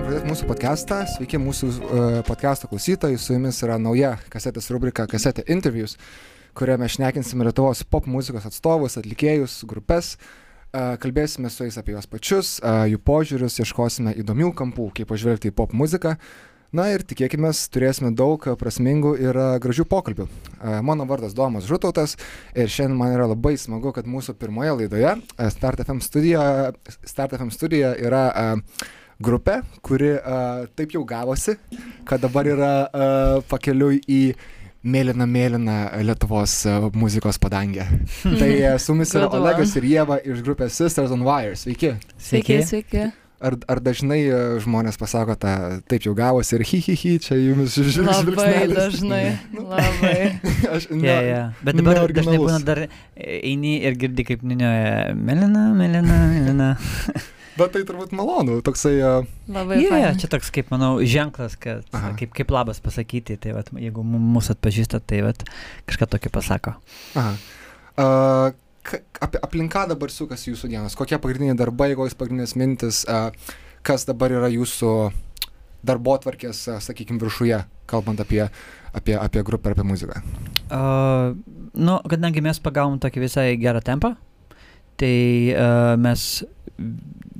[0.00, 0.96] galim pradėti mūsų podcastą.
[1.12, 3.18] Sveiki mūsų uh, podcast'o klausytojai.
[3.20, 5.96] Su jumis yra nauja kasetės rubrika Kasetė Interviews,
[6.56, 10.14] kurioje mes šnekinsime Lietuvos pop muzikos atstovus, atlikėjus, grupės.
[10.72, 15.50] Uh, kalbėsime su jais apie juos pačius, uh, jų požiūrius, ieškosime įdomių kampų, kaip pažvelgti
[15.50, 16.14] į pop muziką.
[16.72, 20.28] Na ir tikėkime, turėsime daug prasmingų ir uh, gražių pokalbių.
[20.30, 22.16] Uh, mano vardas Domas Žutautas
[22.54, 26.70] ir šiandien man yra labai smagu, kad mūsų pirmoje laidoje uh, Start FM studija,
[27.04, 31.56] Start studija yra uh, grupė, kuri uh, taip jau gavosi,
[32.08, 34.20] kad dabar yra uh, pakeliui į
[34.80, 37.86] mėlyną, mėlyną Lietuvos uh, muzikos padangę.
[38.40, 41.56] tai su mumis yra Olegas ir Jėva iš grupės Sisters on Wire.
[41.60, 41.98] Sveiki.
[42.16, 43.10] Sveiki, sveiki.
[43.40, 44.18] Ar, ar dažnai
[44.60, 45.52] žmonės pasako tą
[45.88, 48.36] taip jau gavosi ir hi hi hi, čia jumis žvilgsnis?
[48.36, 49.22] Labai dažnai,
[49.72, 50.16] labai.
[50.76, 51.00] Aš ne.
[51.06, 51.64] Yeah, yeah.
[51.64, 52.82] Bet dabar dažnai būna dar
[53.16, 56.70] eini ir girdi kaip ninioja Melina, Melina, Melina.
[57.60, 58.94] Bet tai turbūt malonu, toksai...
[59.04, 59.26] Uh...
[59.52, 60.12] Labai yeah, faina.
[60.16, 62.14] čia toks kaip, manau, ženklas, kad Aha.
[62.16, 65.44] kaip, kaip labas pasakyti, tai vat, jeigu mūsų atpažįstat, tai vat,
[65.90, 66.72] kažką tokio pasako.
[67.20, 67.34] Aha.
[68.00, 70.96] Uh, apie aplinką dabar sukasi jūsų dienos.
[70.96, 73.28] Kokie pagrindiniai darbai, kokios pagrindinės mintis, uh,
[73.84, 74.94] kas dabar yra jūsų
[75.84, 78.46] darbo tvarkės, uh, sakykime, viršuje, kalbant apie,
[78.96, 80.24] apie, apie grupę ir apie muziką.
[80.70, 81.36] Uh,
[81.76, 84.14] nu, kadangi mes pagavom tokį visai gerą tempą,
[85.00, 85.12] tai
[85.52, 86.30] uh, mes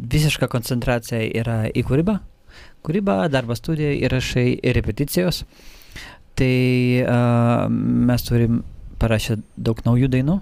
[0.00, 2.18] visiška koncentracija yra į kūrybą.
[2.86, 5.44] Kūryba, darbas studija, įrašai ir repeticijos.
[6.38, 6.54] Tai
[7.04, 8.62] uh, mes turim
[9.00, 10.38] parašę daug naujų dainų.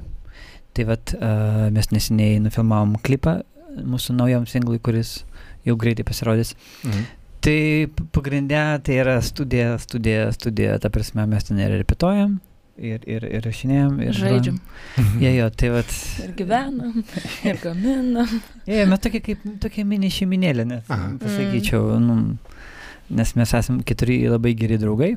[0.77, 3.41] Tai vat uh, mes neseniai nufilmavom klipą
[3.78, 5.23] mūsų naujam singlui, kuris
[5.67, 6.55] jau greitai pasirodys.
[6.87, 7.06] Mhm.
[7.45, 7.59] Tai
[7.95, 12.39] p- pagrindė tai yra studija, studija, studija, ta prasme mes ten ir repetuojam,
[12.79, 14.59] ir, ir, ir rašinėjom, ir Žaidžiam.
[15.22, 15.94] Jo, jo, tai vat.
[16.25, 17.03] Ir gyvenam,
[17.47, 18.37] ir gaminam.
[18.69, 21.11] Jo, mes tokie kaip tokia mini šeiminėlė, net Aha.
[21.22, 22.19] pasakyčiau, nu,
[23.11, 25.12] nes mes esame keturi labai geri draugai.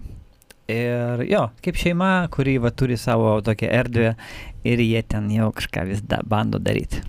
[0.72, 4.12] Ir jo, kaip šeima, kuri va turi savo tokią erdvę
[4.68, 7.02] ir jie ten jau kažką vis da, bando daryti.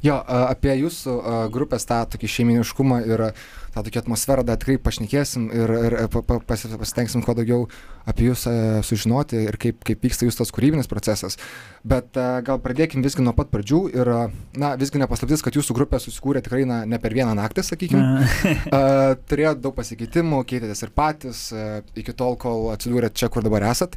[0.00, 1.16] Jo, a, apie jūsų
[1.52, 3.30] grupės tą tokį šeiminiškumą ir a,
[3.74, 7.66] tą tokią atmosferą dar tikrai pašnekėsim ir, ir pa, pa, pasi- pasitengsim kuo daugiau
[8.08, 8.54] apie jūs a,
[8.86, 11.38] sužinoti ir kaip, kaip vyksta jūsų tas kūrybinis procesas.
[11.86, 14.22] Bet a, gal pradėkim visgi nuo pat pradžių ir, a,
[14.58, 18.08] na, visgi nepaslaptis, kad jūsų grupė susikūrė tikrai na, ne per vieną naktį, sakykime.
[18.70, 23.64] Uh, turėjot daug pasikeitimų, keitėtės ir patys uh, iki tol, kol atsidūrėt čia, kur dabar
[23.70, 23.96] esat.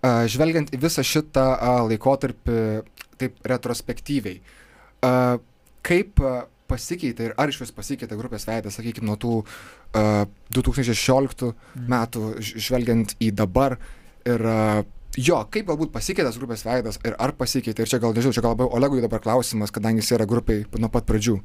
[0.00, 2.58] Uh, žvelgiant į visą šitą uh, laikotarpį
[3.20, 5.38] taip retrospektyviai, uh,
[5.86, 11.50] kaip uh, pasikeitė ir ar iš vis pasikeitė grupės veidas, sakykime, nuo tų uh, 2016
[11.90, 13.76] metų žvelgiant į dabar
[14.28, 14.82] ir uh,
[15.18, 18.54] jo, kaip galbūt pasikeitęs grupės veidas ir ar pasikeitė, ir čia gal nežinau, čia gal
[18.54, 21.40] labiau Olegui dabar klausimas, kadangi jis yra grupiai nuo pat pradžių.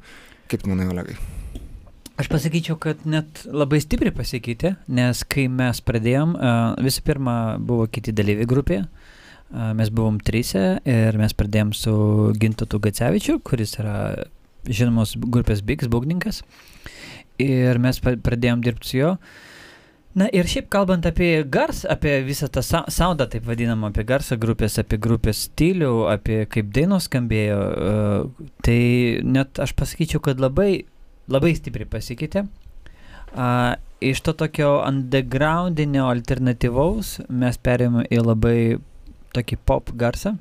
[0.46, 1.18] Kaip tu manai, Olegai?
[2.16, 7.90] Aš pasakyčiau, kad net labai stipriai pasikeitė, nes kai mes pradėjom, uh, visų pirma buvo
[7.92, 8.86] kiti dalyviai grupėje,
[9.46, 11.92] mes buvom trysia ir mes pradėjom su
[12.40, 13.98] Gintautu Gacevičiu, kuris yra
[14.68, 16.42] žinomos grupės Bigs būgninkas.
[17.42, 19.12] Ir mes pradėjom dirbti su juo.
[20.16, 24.38] Na ir šiaip kalbant apie garsą, apie visą tą sa- soundą, taip vadinamą, apie garsą
[24.40, 28.80] grupės, apie grupės stilių, apie kaip dainos skambėjo, uh, tai
[29.20, 30.86] net aš pasakyčiau, kad labai
[31.28, 32.46] labai stipriai pasikeitė.
[34.06, 38.58] Iš to tokio undergroundinio alternatyvaus mes perėjome į labai
[39.36, 40.36] tokį pop garsą.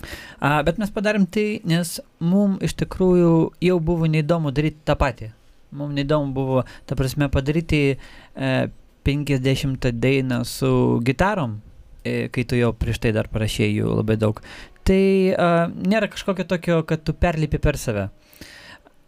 [0.00, 3.32] Uh, bet mes padarėm tai, nes mums iš tikrųjų
[3.66, 5.30] jau buvo neįdomu daryti tą patį.
[5.76, 8.70] Mums neįdomu buvo, ta prasme, padaryti uh,
[9.04, 11.60] 50 dainą su gitarom,
[12.04, 14.40] e, kai tu jau prieš tai dar parašėjai jų labai daug.
[14.86, 18.08] Tai uh, nėra kažkokio tokio, kad tu perlipi per save.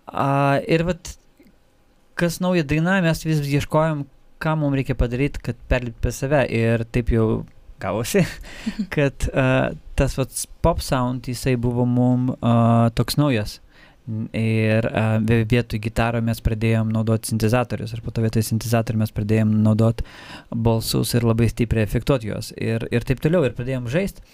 [0.06, 1.14] A, ir vat,
[2.18, 4.04] kas nauja daina, mes vis ieškojom,
[4.42, 6.42] ką mums reikia padaryti, kad perlipti per save.
[6.52, 7.26] Ir taip jau
[7.82, 8.24] gavosi,
[8.94, 9.72] kad a,
[10.02, 10.34] tas vat,
[10.66, 13.60] pop sound, jisai buvo mums a, toks naujas.
[14.34, 14.82] Ir
[15.22, 20.02] vi- vietoj gitaro mes pradėjom naudoti sintetizatorius ir po to vietoj sintetizatorių mes pradėjom naudoti
[20.50, 22.50] balsus ir labai stipriai efektuoti juos.
[22.58, 24.24] Ir, ir taip toliau, ir pradėjom žaisti.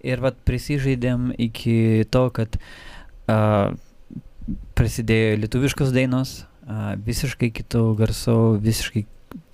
[0.00, 3.76] Ir vat prisižaidėm iki to, kad uh,
[4.78, 6.34] prasidėjo lietuviškos dainos,
[6.64, 9.04] a, visiškai kitų garsų, visiškai,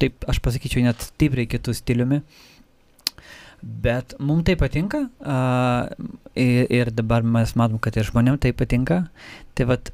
[0.02, 2.22] taip aš pasakyčiau, net stipriai kitų stiliumi.
[3.64, 5.88] Bet mums tai patinka a,
[6.36, 9.06] ir, ir dabar mes matom, kad ir žmonėm tai patinka.
[9.56, 9.88] Tai vad,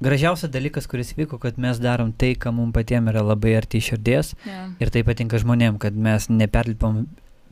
[0.00, 4.34] gražiausias dalykas, kuris vyko, kad mes darom tai, ką mums patiems yra labai arti širdies
[4.46, 4.70] Yeah.
[4.80, 7.04] ir tai patinka žmonėm, kad mes neperlipam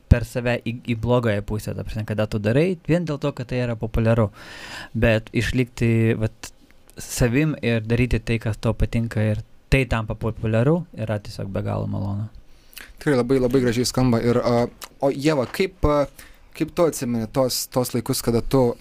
[0.09, 3.49] per save į, į blogąją pusę, ta prasme, kada tu darai, vien dėl to, kad
[3.51, 4.29] tai yra populiaru.
[4.95, 6.51] Bet išlikti vat,
[6.97, 11.89] savim ir daryti tai, kas tau patinka ir tai tampa populiaru, yra tiesiog be galo
[11.91, 12.29] malonu.
[12.97, 14.19] Tikrai labai labai gražiai skamba.
[14.25, 14.65] Ir, uh,
[15.01, 16.27] o Jeva, kaip, uh,
[16.57, 18.71] kaip tu atsimeni tos, tos laikus, kada tu,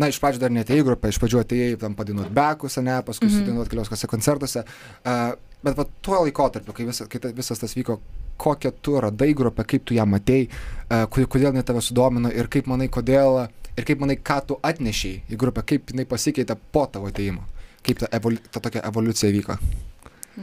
[0.00, 3.34] na, iš pradžių dar netėjai grupę, iš pradžių atėjai tam padainuot bekus, ne, paskui mm.
[3.34, 3.44] -hmm.
[3.44, 4.64] sudainuot keliose koncertuose.
[5.04, 8.00] Uh, bet va tuo laikotarpiu, kai, visa, kai visas tas vyko,
[8.40, 10.48] kokią tu radai grupę, kaip tu ją matei,
[10.88, 13.44] uh, kodėl jinai tave sudomino ir kaip manai, kodėl,
[13.76, 17.44] ir kaip manai, ką tu atnešiai į grupę, kaip jinai pasikeitė po tavo ateimo,
[17.86, 19.58] kaip ta, evoliu, ta tokia evoliucija vyko.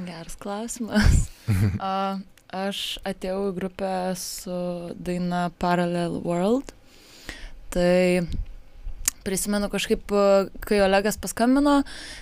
[0.06, 1.30] Geras klausimas.
[1.80, 2.20] A,
[2.54, 4.58] aš atėjau į grupę su
[4.96, 6.74] daina Parallel World.
[7.74, 8.28] Tai
[9.28, 10.14] prisimenu kažkaip,
[10.64, 11.82] kai Olegas paskambino,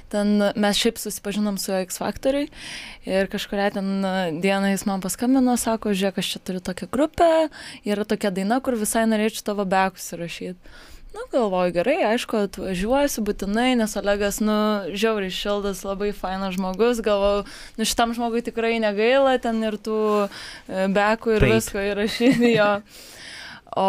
[0.09, 2.47] ten mes šiaip susipažinom su X Factoriui
[3.05, 7.29] ir kažkuria ten a, dieną jis man paskambino, sako, žiūrėk, aš čia turiu tokią grupę,
[7.85, 10.57] yra tokia daina, kur visai norėčiau tavo bekus įrašyti.
[11.15, 14.55] Na, galvoju, gerai, aišku, atvažiuosiu būtinai, nes Olegas, nu,
[14.91, 17.45] žiauriai šildas, labai fainas žmogus, galvoju,
[17.79, 22.67] nu, šitam žmogui tikrai negaila ten ir tų e, bekų ir visko įrašyti jo.
[23.79, 23.87] O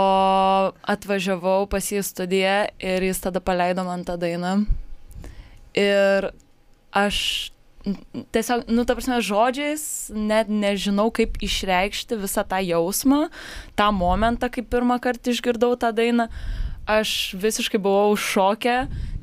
[0.95, 4.61] atvažiavau pas jį studiją ir jis tada paleido man tą dainą.
[5.75, 6.29] Ir
[6.95, 7.19] aš
[8.35, 9.83] tiesiog, nu, ta prasme, žodžiais
[10.15, 13.27] net nežinau, kaip išreikšti visą tą jausmą,
[13.79, 16.31] tą momentą, kai pirmą kartą išgirdau tą dainą.
[16.87, 18.77] Aš visiškai buvau šokę,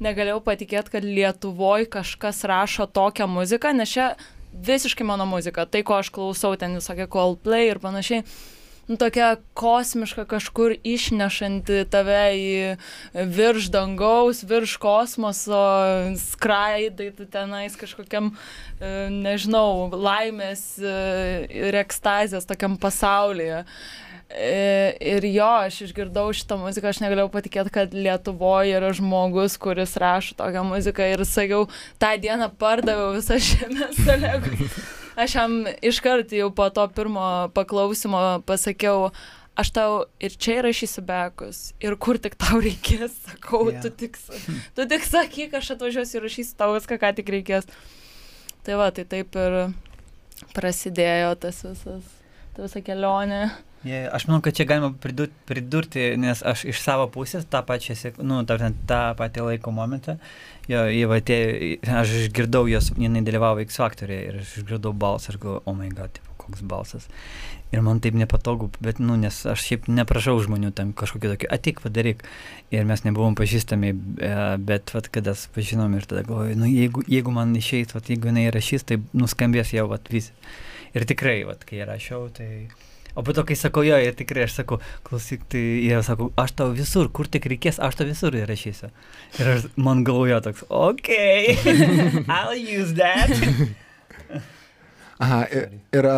[0.04, 4.10] negalėjau patikėti, kad Lietuvoje kažkas rašo tokią muziką, nes čia
[4.54, 8.28] visiškai mano muzika, tai ko aš klausau, ten visokie Coldplay ir panašiai.
[8.84, 15.62] Nu, tokia kosmiška kažkur išnešanti tave į virš dangaus, virš kosmoso,
[16.20, 18.34] skraidai tu tenais kažkokiam,
[18.84, 20.98] e, nežinau, laimės e,
[21.48, 23.64] ir ekstazės tokiam pasaulyje.
[24.34, 29.94] E, Ir jo, aš išgirdau šitą muziką, aš negalėjau patikėti, kad Lietuvoje yra žmogus, kuris
[30.02, 31.68] rašo tokią muziką ir sakiau,
[32.02, 34.70] tą dieną pardaviau visą žemę Olegui.
[35.24, 35.52] Aš jam
[35.86, 39.12] iškart jau po to pirmo paklausimo pasakiau,
[39.54, 43.84] aš tau ir čia įrašysiu bekus, ir kur tik tau reikės, sakau, Jo.
[43.84, 44.18] tu, tik,
[44.74, 47.70] tu tik sakyk, aš atvažiuosiu ir rašysiu tau viską, ką tik reikės.
[48.66, 49.60] Tai va, tai taip ir
[50.58, 52.10] prasidėjo tas visas,
[52.56, 53.44] ta visa kelionė.
[53.84, 54.94] Aš manau, kad čia galima
[55.48, 60.16] pridurti, nes aš iš savo pusės tą pačią, nu, ta prasme, tą patį laiko momentą,
[60.72, 60.86] jo,
[61.18, 65.76] atėjo, aš išgirdau jos, jinai dalyvavo X faktorėje ir aš išgirdau balsą, aš galvoju, oh
[65.76, 67.10] my god, tipo, koks balsas.
[67.74, 71.82] Ir man taip nepatogu, bet, nu, nes aš šiaip neprašau žmonių tam kažkokio tokio, atik
[71.84, 72.22] padaryk.
[72.72, 74.32] Ir mes nebuvom pažįstami, e,
[74.62, 78.46] bet, vat, kada pažinom ir tada galvoju, nu, jeigu, jeigu man išeis, vat, jeigu jinai
[78.54, 80.30] rašys, tai nuskambės jau, vat, vis.
[80.94, 82.52] Ir tikrai, vat, kai rašiau, tai...
[83.16, 86.56] O po to, kai sakau jo, ir tikrai aš sakau, klausyk, tai jie sako, aš
[86.58, 88.90] tau visur, kur tik reikės, aš tau visur įrašysiu.
[89.38, 91.12] Ir aš, man galvoja toks, ok,
[92.38, 93.30] I'll use that.
[95.22, 96.10] Aha, ir, ir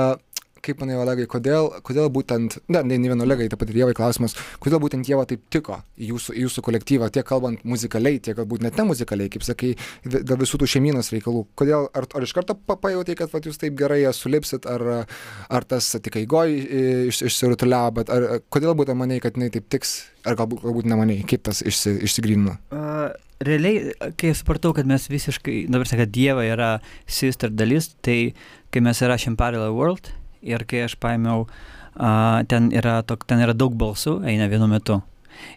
[0.66, 3.96] kaip manai, Olegai, kodėl, kodėl būtent, ne, ne, ne vien Olegai, taip pat ir Jėvai
[3.98, 8.38] klausimas, kodėl būtent Jėva taip tiko į jūsų, į jūsų kolektyvą, tiek kalbant muzikaliai, tiek
[8.38, 9.74] galbūt net ne muzikaliai, kaip sakai,
[10.06, 11.46] dėl visų tų šeiminos reikalų.
[11.60, 15.06] Kodėl, ar, ar iš karto pa- pajautai, kad vat, jūs taip gerai ją sulipsit, ar,
[15.50, 16.56] ar tas tik eigoj
[17.12, 21.26] iš, išsirutuliavo, bet ar, kodėl būtent maniai, kad jinai taip tiks, ar galbūt, galbūt nemaniai,
[21.30, 22.58] kaip tas išsi, išsigrynino?
[22.74, 23.14] Uh,
[23.46, 26.76] realiai, kai supratau, kad mes visiškai, dabar sakai, Dieva yra
[27.08, 28.36] sister dalis, tai
[28.74, 30.12] kai mes įrašėm Parallel World
[30.46, 35.02] ir kai aš paėmiau, uh, ten, yra tok, ten yra daug balsų, eina vienu metu.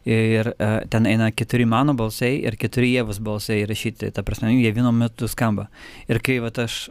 [0.09, 4.73] Ir uh, ten eina keturi mano balsai ir keturi Jėvos balsai įrašyti, ta prasme, jie
[4.75, 5.68] vienu metu skamba.
[6.11, 6.88] Ir kai vat, aš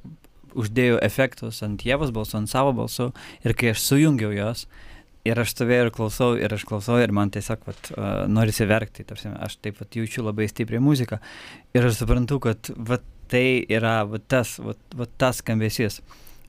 [0.58, 3.12] uždėjau efektus ant Jėvos balsų, ant savo balsų
[3.44, 4.68] ir kai aš sujungiau juos,
[5.28, 9.06] Ir aš stovėjau ir klausau, ir aš klausau, ir man tiesiog vat, uh, norisi verkti.
[9.08, 11.20] Tarsi, aš taip pat jaučiu labai stiprią muziką.
[11.76, 16.00] Ir aš suprantu, kad vat, tai yra vat, tas, vat, vat, tas skambesys.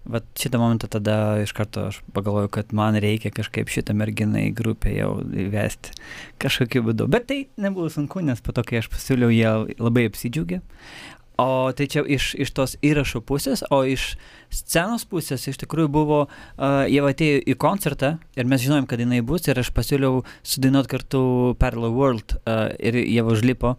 [0.09, 4.55] Vat šitą momentą tada iš karto aš pagalvoju, kad man reikia kažkaip šitą merginą į
[4.57, 5.93] grupę jau įvesti
[6.41, 7.09] kažkokiu būdu.
[7.13, 10.63] Bet tai nebuvo sunku, nes po to, kai aš pasiūliau, jie labai apsidžiaugė.
[11.39, 14.17] O tai čia iš, iš tos įrašų pusės, o iš
[14.51, 19.21] scenos pusės iš tikrųjų buvo, uh, jie atėjo į koncertą ir mes žinojom, kad jinai
[19.23, 21.21] bus ir aš pasiūliau sudainuoti kartu
[21.63, 23.77] Parallel World uh, ir jie užlipo.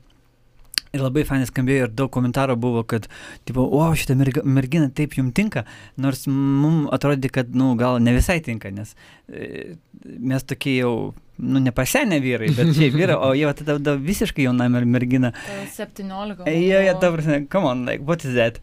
[0.93, 3.05] Ir labai fainai skambėjo ir daug komentarų buvo, kad,
[3.46, 5.62] tipo, o, šitą merg merginą taip jums tinka,
[6.01, 8.96] nors mums atrodė, kad, nu, gal ne visai tinka, nes
[9.29, 9.75] e,
[10.17, 10.93] mes tokie jau,
[11.38, 15.29] nu, nepasenę vyrai, bet šiaip vyrai, o jie tada tada visiškai jauna mer- mergina.
[15.46, 16.50] Ta 17.
[16.58, 18.58] Jo, jo, ta prasme, come on, like, what is that?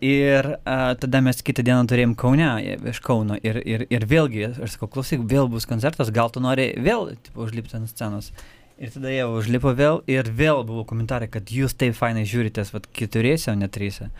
[0.00, 3.36] Ir uh, tada mes kitą dieną turėjom Kaune, jie- iš Kauno.
[3.44, 7.44] Ir, ir, ir vėlgi, aš sakau, klausyk, vėl bus koncertas, gal tu nori vėl tipo,
[7.44, 8.30] užlipti ant scenos.
[8.76, 12.84] Ir tada jie užlipo vėl ir vėl buvo komentarai, kad jūs taip fainai žiūritės, vad
[12.92, 14.10] keturiese, o ne tryse.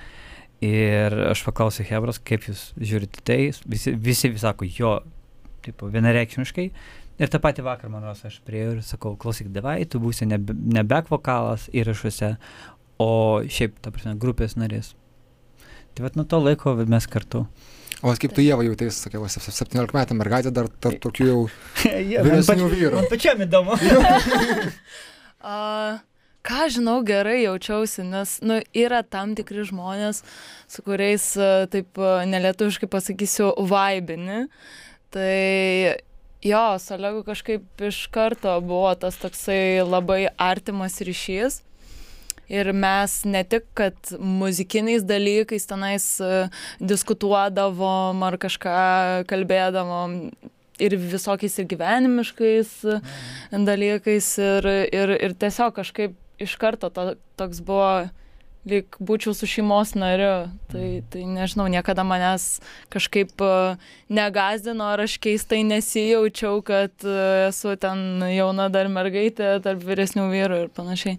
[0.64, 4.94] Ir aš paklausiau Hebros, kaip jūs žiūrite tai, visi, visi vis sako, jo,
[5.66, 6.70] tipo, vienareikšmiškai.
[7.20, 10.40] Ir tą patį vakar, man rodos, aš prieėjau ir sakau, klausyk, devai, tu būsi ne,
[10.40, 12.34] ne back vokalas įrašuose,
[13.00, 13.10] o
[13.44, 14.94] šiaip, ta prasme, grupės narys.
[15.92, 17.44] Tai vad nuo to laiko mes kartu.
[18.04, 21.38] O kaip tu Jėva jautėsi, sakiau, 17 metų mergaitė dar tarp tokių jau
[22.12, 22.98] ja, vyresnių vyrų.
[22.98, 23.78] Man pačiam įdomu.
[25.46, 26.00] A,
[26.46, 30.24] ką žinau, gerai jaučiausi, nes nu, yra tam tikri žmonės,
[30.68, 34.46] su kuriais, a, taip a, nelietuviškai pasakysiu, vaibini.
[35.14, 35.36] Tai
[36.44, 41.62] jo, su Olegu kažkaip iš karto buvo tas toksai labai artimas ryšys.
[42.52, 46.44] Ir mes ne tik, kad muzikiniais dalykais tenais e,
[46.78, 50.20] diskutuodavom ar kažką kalbėdavom,
[50.78, 53.00] ir visokiais ir gyvenimiškais e,
[53.52, 54.28] dalykais.
[54.42, 57.08] Ir, ir, ir tiesiog kažkaip iš karto to,
[57.40, 58.06] toks buvo,
[58.66, 60.48] lyg būčiau su šeimos nariu.
[60.72, 62.60] Tai, tai nežinau, niekada manęs
[62.92, 63.52] kažkaip e,
[64.06, 67.10] negazdino, ar aš keistai nesijaučiau, kad
[67.48, 71.18] esu ten jauna dar mergaitė tarp vyresnių vyrų ir panašiai.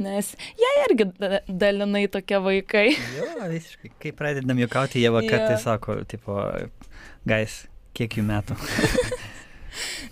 [0.00, 2.86] Nes jie irgi da- dalinai tokie vaikai.
[3.18, 3.90] jo, visiškai.
[4.00, 6.38] Kai pradedam juokauti, jie vakar tai sako, tipo,
[7.28, 7.66] gais,
[7.96, 8.56] kiek jų metų.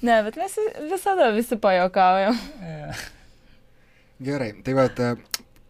[0.06, 0.52] Ne, bet mes
[0.86, 2.36] visada visi pajokaujam.
[4.22, 4.84] Gerai, tai va,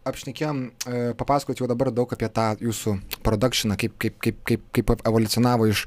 [0.09, 0.59] apšnekėjom,
[0.89, 2.93] e, papasakot jau dabar daug apie tą jūsų
[3.25, 5.83] produkšiną, kaip, kaip, kaip, kaip, kaip evoliucionavo iš,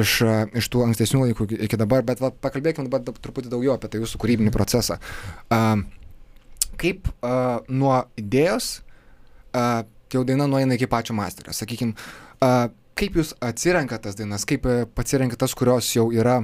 [0.00, 3.76] iš, e, iš tų ankstesnių laikų iki- dabar, bet va, pakalbėkime dabar dab- truputį daugiau
[3.76, 4.98] apie tą jūsų kūrybinį procesą.
[5.52, 5.76] A,
[6.74, 8.80] kaip a, nuo idėjos
[9.54, 11.94] tai jau daina nueina iki pačio masterio, sakykime,
[12.42, 16.40] a, kaip jūs atsirenkat tas dainas, kaip e, pasirenkat tas, kurios jau yra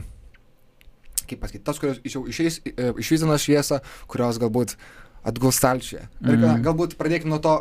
[1.30, 3.78] kaip pasakyti, tas, kurios jau išeis, e, išvysdina šviesą,
[4.10, 4.74] kurios galbūt
[5.22, 6.02] atguls stalčiuje.
[6.26, 6.64] Ir ga- Mhm.
[6.66, 7.54] galbūt pradėkime nuo, to,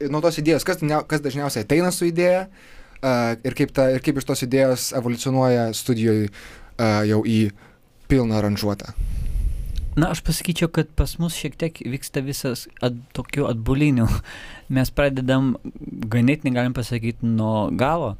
[0.00, 2.48] e, nuo tos idėjos, kas, ne, kas dažniausiai ateina su idėja
[3.02, 6.30] e, ir kaip, ta, ir kaip iš tos idėjos evoliucionuoja studijoje
[7.06, 7.52] jau į
[8.08, 8.90] pilną aranžuotę.
[9.98, 14.06] Na, aš pasakyčiau, kad pas mus šiek tiek vyksta visas at, tokių atbulinių.
[14.76, 15.56] Mes pradedam,
[16.12, 18.14] ganėtinai galim pasakyti, nuo galo.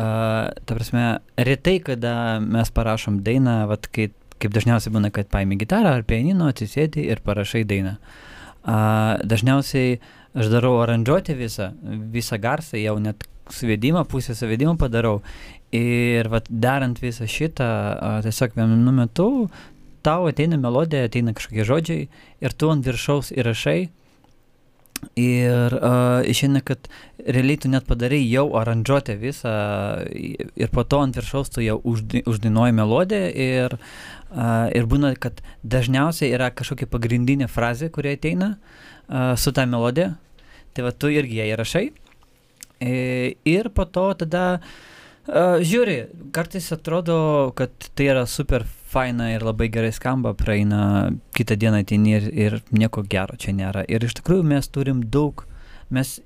[0.00, 1.04] Uh, ta prasme,
[1.36, 4.06] retai, kada mes parašom dainą, vat, kai,
[4.40, 7.96] kaip dažniausiai būna, kad paimi gitarą ar pianino, atsisėdi ir parašai dainą.
[8.60, 9.98] Uh, dažniausiai
[10.38, 11.72] aš darau aranžuoti visą,
[12.14, 15.18] visą garsą, jau net suvedimą, pusę suvedimą padarau.
[15.74, 17.68] Ir vat, darant visą šitą,
[18.24, 19.28] tiesiog vienu metu
[20.02, 22.04] tau ateina melodija, ateina kažkokie žodžiai
[22.44, 23.80] ir tu ant viršaus įrašai.
[25.16, 26.90] Ir uh, išeina, kad
[27.24, 29.52] realiai tu net padarai jau aranžuotę visą
[30.12, 35.40] ir po to ant viršaus tu jau uždi, uždainuoji melodiją ir, uh, ir būna, kad
[35.64, 40.12] dažniausiai yra kažkokia pagrindinė frazė, kuri ateina uh, su ta melodija.
[40.76, 41.86] Tai va tu irgi ją įrašai.
[42.80, 42.92] E,
[43.48, 44.68] ir po to tada uh,
[45.28, 45.96] žiūri,
[46.34, 52.16] kartais atrodo, kad tai yra super faina ir labai gerai skamba, praeina kitą dieną ateini
[52.16, 53.84] ir, ir nieko gero čia nėra.
[53.86, 55.44] Ir iš tikrųjų mes turim daug,
[55.90, 56.18] mes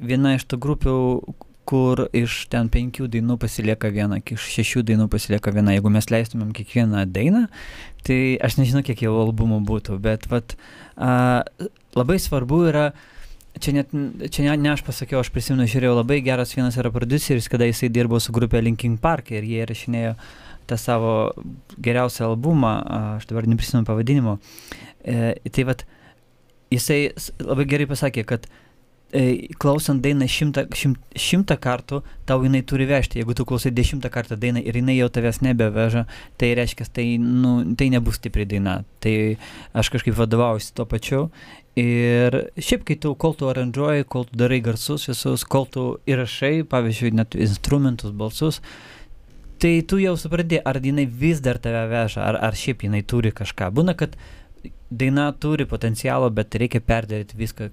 [0.00, 0.96] viena iš tų grupių,
[1.64, 5.72] kur iš ten penkių dainų pasilieka viena, iš šešių dainų pasilieka viena.
[5.72, 7.46] Jeigu mes leistumėm kiekvieną dainą,
[8.04, 10.56] tai aš nežinau, kiek jau albumų būtų, bet vat,
[10.94, 11.42] a,
[11.96, 12.90] labai svarbu yra
[13.62, 13.92] Čia net,
[14.34, 17.90] čia ne, ne aš pasakiau, aš prisimenu, žiūrėjau labai geras vienas yra produceris, kada jisai
[17.94, 20.16] dirbo su grupė Linkin Park ir jie įrašinėjo
[20.66, 21.12] tą savo
[21.84, 22.72] geriausią albumą,
[23.20, 24.38] aš dabar neprisimenu pavadinimo.
[25.04, 25.84] E, tai vad,
[26.74, 26.98] jisai
[27.44, 28.63] labai gerai pasakė, kad e,
[29.62, 33.20] klausant dainą šimtą, šimt, šimtą kartų, tau jinai turi vežti.
[33.20, 36.04] Jeigu tu klausai dešimtą kartą dainą ir jinai jau tavęs nebeveža,
[36.40, 38.80] tai reiškia, tai, nu, tai nebus stipri daina.
[39.04, 39.14] Tai
[39.76, 41.22] aš kažkaip vadovaujuosi tuo pačiu.
[41.78, 46.66] Ir šiaip, kai tu, kol tu aranžuoji, kol tu darai garsus visus, kol tu įrašai,
[46.70, 48.60] pavyzdžiui, net instrumentus, balsus,
[49.62, 53.34] tai tu jau supranti, ar jinai vis dar tave veža, ar, ar šiaip jinai turi
[53.34, 53.70] kažką.
[53.74, 54.14] Būna, kad
[54.90, 57.68] daina turi potencialo, bet reikia perdaryti viską,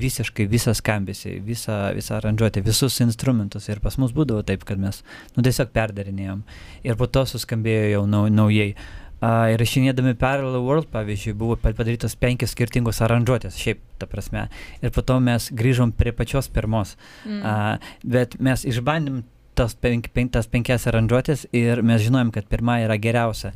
[0.00, 3.68] visiškai visą skambesį, visą, visą aranžuotę, visus instrumentus.
[3.70, 5.02] Ir pas mus būdavo taip, kad mes
[5.36, 6.42] nu, tiesiog perdarinėjom.
[6.86, 8.74] Ir po to suskambėjo jau nau, naujai.
[9.24, 14.48] Uh, ir išinėdami Parallel World, pavyzdžiui, buvo pa- padarytos penkios skirtingos aranžuotės, šiaip, ta prasme.
[14.84, 16.96] Ir po to mes grįžom prie pačios pirmos.
[17.24, 17.38] Mm.
[17.40, 19.22] Uh, bet mes išbandėm
[19.56, 23.54] tas, penk, penk, tas penkias aranžuotės ir mes žinojom, kad pirma yra geriausia.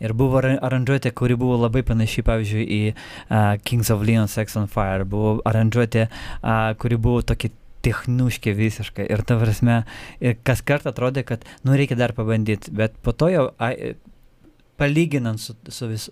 [0.00, 4.56] Ir buvo ara- aranžuotė, kuri buvo labai panaši, pavyzdžiui, į uh, Kings of Leon Sex
[4.56, 5.04] on Fire.
[5.08, 7.52] Buvo aranžuotė, uh, kuri buvo tokia
[7.84, 9.06] techniškė visiškai.
[9.12, 9.82] Ir ta prasme,
[10.20, 12.72] ir kas kartą atrodė, kad, nu, reikia dar pabandyti.
[12.76, 13.94] Bet po to jau, ai,
[14.80, 16.08] palyginant su, su vis,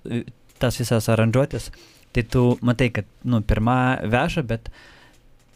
[0.60, 1.70] tas visas aranžuotės,
[2.16, 4.72] tai tu matai, kad, nu, pirma veža, bet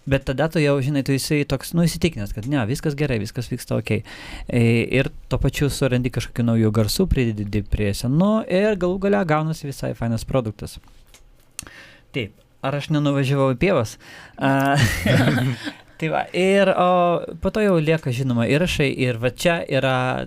[0.06, 3.50] bet tada tu jau, žinai, tu esi toks, nu, įsitikinęs, kad ne, viskas gerai, viskas
[3.52, 3.90] vyksta ok.
[3.98, 4.62] E,
[4.98, 9.92] ir tuo pačiu surandi kažkokių naujų garsų, pridedi prie senų ir galų gale gaunasi visai
[9.98, 10.78] fainas produktas.
[12.12, 12.34] Taip,
[12.66, 13.90] ar aš nenuvažiavau į pievas?
[16.02, 16.90] Tai va, ir o,
[17.38, 20.26] po to jau lieka, žinoma, įrašai ir va čia yra,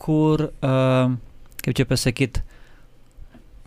[0.00, 1.06] kur, a,
[1.62, 2.42] kaip čia pasakyti,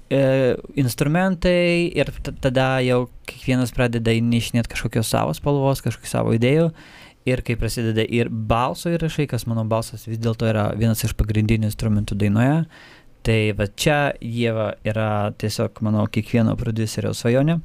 [0.09, 2.11] instrumentai ir
[2.41, 6.69] tada jau kiekvienas pradeda įnešinėti kažkokios savo spalvos, kažkokių savo idėjų.
[7.27, 11.67] Ir kai prasideda ir balso įrašai, kas mano balsas vis dėlto yra vienas iš pagrindinių
[11.67, 12.61] instrumentų dainoje,
[13.27, 17.57] tai va čia Jėva yra tiesiog, manau, kiekvieno producerio svajonė,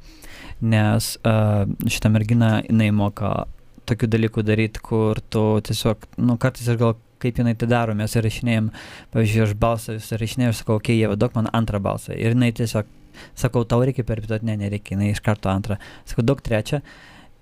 [0.66, 3.44] nes uh, šitą merginą jinai moka
[3.86, 8.18] tokių dalykų daryti, kur tu tiesiog, nu, kartais aš gal kaip jinai tai daro, mes
[8.18, 8.72] įrašinėjom,
[9.14, 12.16] pavyzdžiui, aš balsą vis įrašinėjau ir sakau, okei, okay, Jėva, duok man antrą balsą.
[12.18, 12.90] Ir jinai tiesiog,
[13.38, 15.78] sakau, tau reikia perpituoti, ne, nereikia, jinai iš karto antrą.
[16.08, 16.82] Sakau, duok trečią.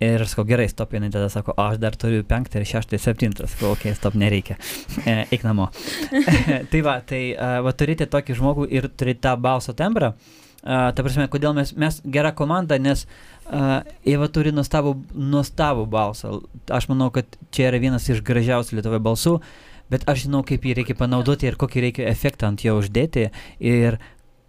[0.00, 3.48] Ir sakau, gerai, stop, jinai tada sako, aš dar turiu penktą ir šeštą ir septintą.
[3.52, 4.56] Sakau, okei, okay, stop, nereikia.
[5.10, 5.66] E, eik namo.
[6.72, 10.14] tai va, tai uh, va, turite tokį žmogų ir turite tą balso tembrą.
[10.60, 16.32] Uh, ta prasme, kodėl mes, mes gera komanda, nes uh, Eva turi nuostabų, nuostabų balsą.
[16.72, 19.36] Aš manau, kad čia yra vienas iš gražiausių Lietuvoje balsų,
[19.90, 23.28] bet aš žinau, kaip jį reikia panaudoti ir kokį reikia efektą ant jo uždėti
[23.58, 24.00] ir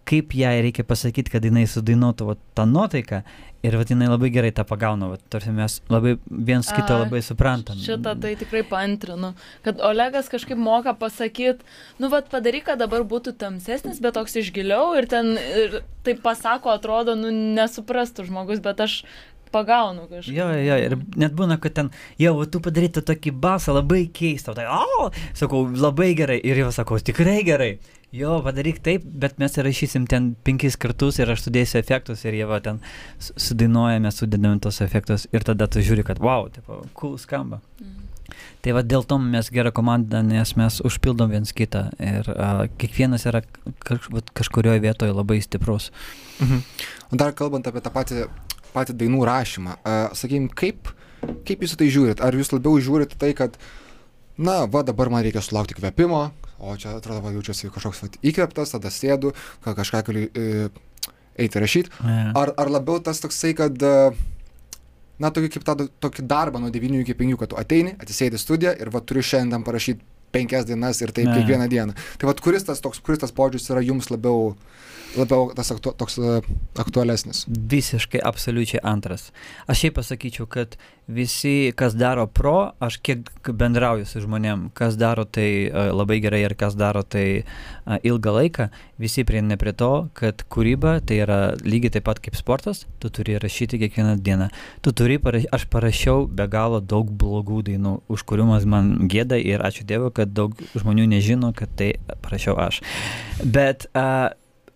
[0.08, 3.22] kaip jai reikia pasakyti, kad jinai sudainuotų tą nuotaiką
[3.62, 7.78] ir va, jinai labai gerai tą pagauna, va, tarsi mes labai viens kitą labai suprantam.
[7.78, 9.32] Šitą tai tikrai pantrinu,
[9.62, 11.62] kad Olegas kažkaip moka pasakyti,
[12.02, 16.24] nu vad padaryk, kad dabar būtų tamsesnis, bet toks iš giliau ir ten ir taip
[16.24, 19.02] pasako, atrodo, nu nesuprastų žmogus, bet aš
[19.52, 20.34] pagaunu kažką.
[20.36, 21.90] Jo, jo, ir net būna, kad ten,
[22.20, 27.00] jau, tu padarytų tokį basą labai keistą, tai, o, sakau, labai gerai, ir jau sakau,
[27.00, 27.74] tikrai gerai.
[28.12, 32.48] Jo, padaryk taip, bet mes įrašysim ten penkis kartus ir aš sudėsiu efektus ir jie
[32.48, 32.82] va ten
[33.16, 37.62] sudainuojame, sudedame tos efektus ir tada tu žiūri, kad wow, tipo, cool skamba.
[37.80, 38.02] Mm.
[38.62, 43.26] Tai va dėl to mes gera komanda, nes mes užpildom viens kitą ir uh, kiekvienas
[43.30, 43.42] yra
[43.82, 45.90] kaž, kažkurioje vietoje labai stiprus.
[46.40, 46.62] Mhm.
[47.12, 48.26] O dar kalbant apie tą patį
[48.74, 49.76] patį dainų rašymą.
[50.18, 50.90] Sakykime, kaip,
[51.48, 52.22] kaip jūs tai žiūrit?
[52.24, 53.58] Ar jūs labiau žiūrit tai, kad,
[54.38, 56.24] na, va dabar man reikia sulaukti kvepimo,
[56.62, 59.32] o čia atrodo, va, jaučiuosi kažkoks va, įkveptas, tada sėdu,
[59.66, 60.68] kažką galiu e,
[61.42, 61.90] eiti rašyti.
[62.38, 63.76] Ar, ar labiau tas toksai, kad,
[65.22, 68.74] na, tokį kaip tą tokį darbą nuo 9 iki 5, kad tu ateini, atsisėdi studiją
[68.80, 71.34] ir va turi šiandien parašyti penkias dienas ir taip Ne.
[71.36, 71.92] kiekvieną dieną.
[72.18, 74.54] Tai vad kuris tas toks, kuris tas požiūris yra jums labiau,
[75.16, 76.40] labiau tas aktu, toks e,
[76.80, 77.44] aktualesnis?
[77.48, 79.30] Visiškai absoliučiai antras.
[79.70, 80.76] Aš šiaip pasakyčiau, kad
[81.12, 86.44] visi, kas daro pro, aš kiek bendrauju su žmonėm, kas daro tai uh, labai gerai
[86.46, 88.68] ir kas daro tai uh, ilgą laiką,
[89.02, 93.36] visi prieina prie to, kad kūryba tai yra lygiai taip pat kaip sportas, tu turi
[93.42, 94.48] rašyti kiekvieną dieną.
[94.84, 95.48] Tu turi, paraš...
[95.52, 100.30] aš parašiau be galo daug blogų dainų, už kurių man gėda ir ačiū Dievui, kad
[100.32, 102.80] daug žmonių nežino, kad tai parašiau aš.
[103.42, 104.30] Bet uh,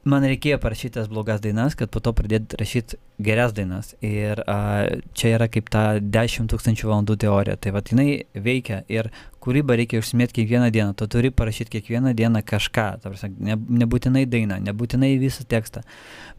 [0.08, 3.92] man reikėjo parašyti tas blogas dainas, kad po to pradėti rašyti geras dainas.
[4.04, 7.56] Ir a, čia yra kaip ta 10 tūkstančių valandų teorija.
[7.60, 9.10] Tai va, jinai veikia ir
[9.44, 10.94] kūrybą reikia užsimėti kiekvieną dieną.
[10.98, 12.86] Tu turi parašyti kiekvieną dieną kažką.
[13.04, 15.82] Prasme, ne, nebūtinai dainą, nebūtinai visą tekstą.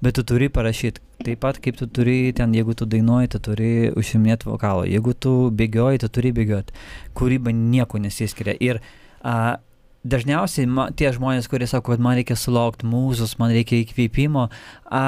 [0.03, 1.03] Bet tu turi parašyti.
[1.25, 4.85] Taip pat kaip tu turi ten, jeigu tu dainuoji, tu turi užsiminėti vokalą.
[4.87, 6.75] Jeigu tu bėgioji, tu turi bėgioti.
[7.17, 8.55] Kūryba nieko nesiskiria.
[8.61, 8.81] Ir
[9.21, 9.57] a,
[10.09, 14.47] dažniausiai ma, tie žmonės, kurie sako, kad man reikia sulaukti mūzus, man reikia įkvėpimo,
[14.89, 15.03] a,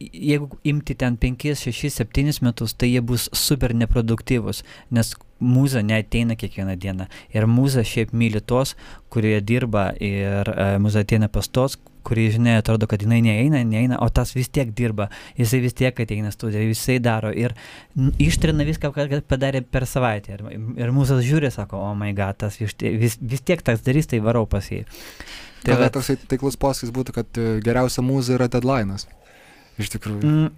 [0.00, 6.36] jeigu imti ten 5, 6, 7 metus, tai jie bus super neproduktyvus, nes mūza neateina
[6.40, 7.06] kiekvieną dieną.
[7.36, 8.74] Ir mūza šiaip myli tos,
[9.12, 13.98] kurie dirba ir uh, mūza ateina pas tos, kurie, žinai, atrodo, kad jinai neeina, neeina,
[14.00, 17.54] o tas vis tiek dirba, jisai vis tiek ateina studiją, jisai daro ir
[18.20, 20.38] ištrina viską, ką padarė per savaitę.
[20.38, 20.46] Ir,
[20.80, 24.08] ir mūsų žiūri, sako, o oh my god, tas vis, vis, vis tiek tas darys,
[24.08, 24.86] tai varau pas jį.
[25.60, 29.04] Tai tada toksai taiklus posakis būtų, kad e, geriausia mūza yra deadline'as.
[29.80, 30.20] Iš tikrųjų.
[30.26, 30.50] Mm,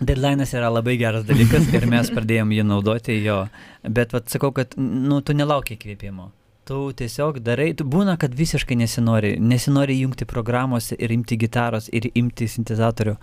[0.00, 3.42] Deadline'as yra labai geras dalykas ir mes pradėjom jį naudoti jo,
[3.84, 6.30] bet vat, sakau, kad nu, tu nelauki įkvėpimo.
[6.66, 12.08] Tu tiesiog darai, tu būna, kad visiškai nesinori, nesinori jungti programuose ir imti gitaros ir
[12.18, 13.14] imti sintezatorių.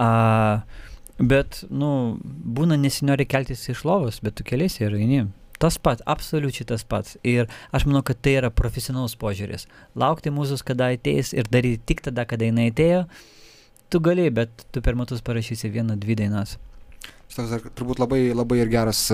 [0.00, 0.08] A,
[1.18, 1.90] bet, nu,
[2.58, 5.26] būna nesinori keltis iš lovos, bet tu keliasi ir eini.
[5.58, 7.18] Tas pats, absoliučiai tas pats.
[7.26, 9.66] Ir aš manau, kad tai yra profesionalus požiūris.
[9.98, 13.02] Laukti mūzus, kada ateis ir daryti tik tada, kada jinai atėjo,
[13.90, 16.56] tu gali, bet tu per metus parašysi vieną, dvi dainas.
[17.28, 19.06] Šis toks dar turbūt labai, labai ir geras,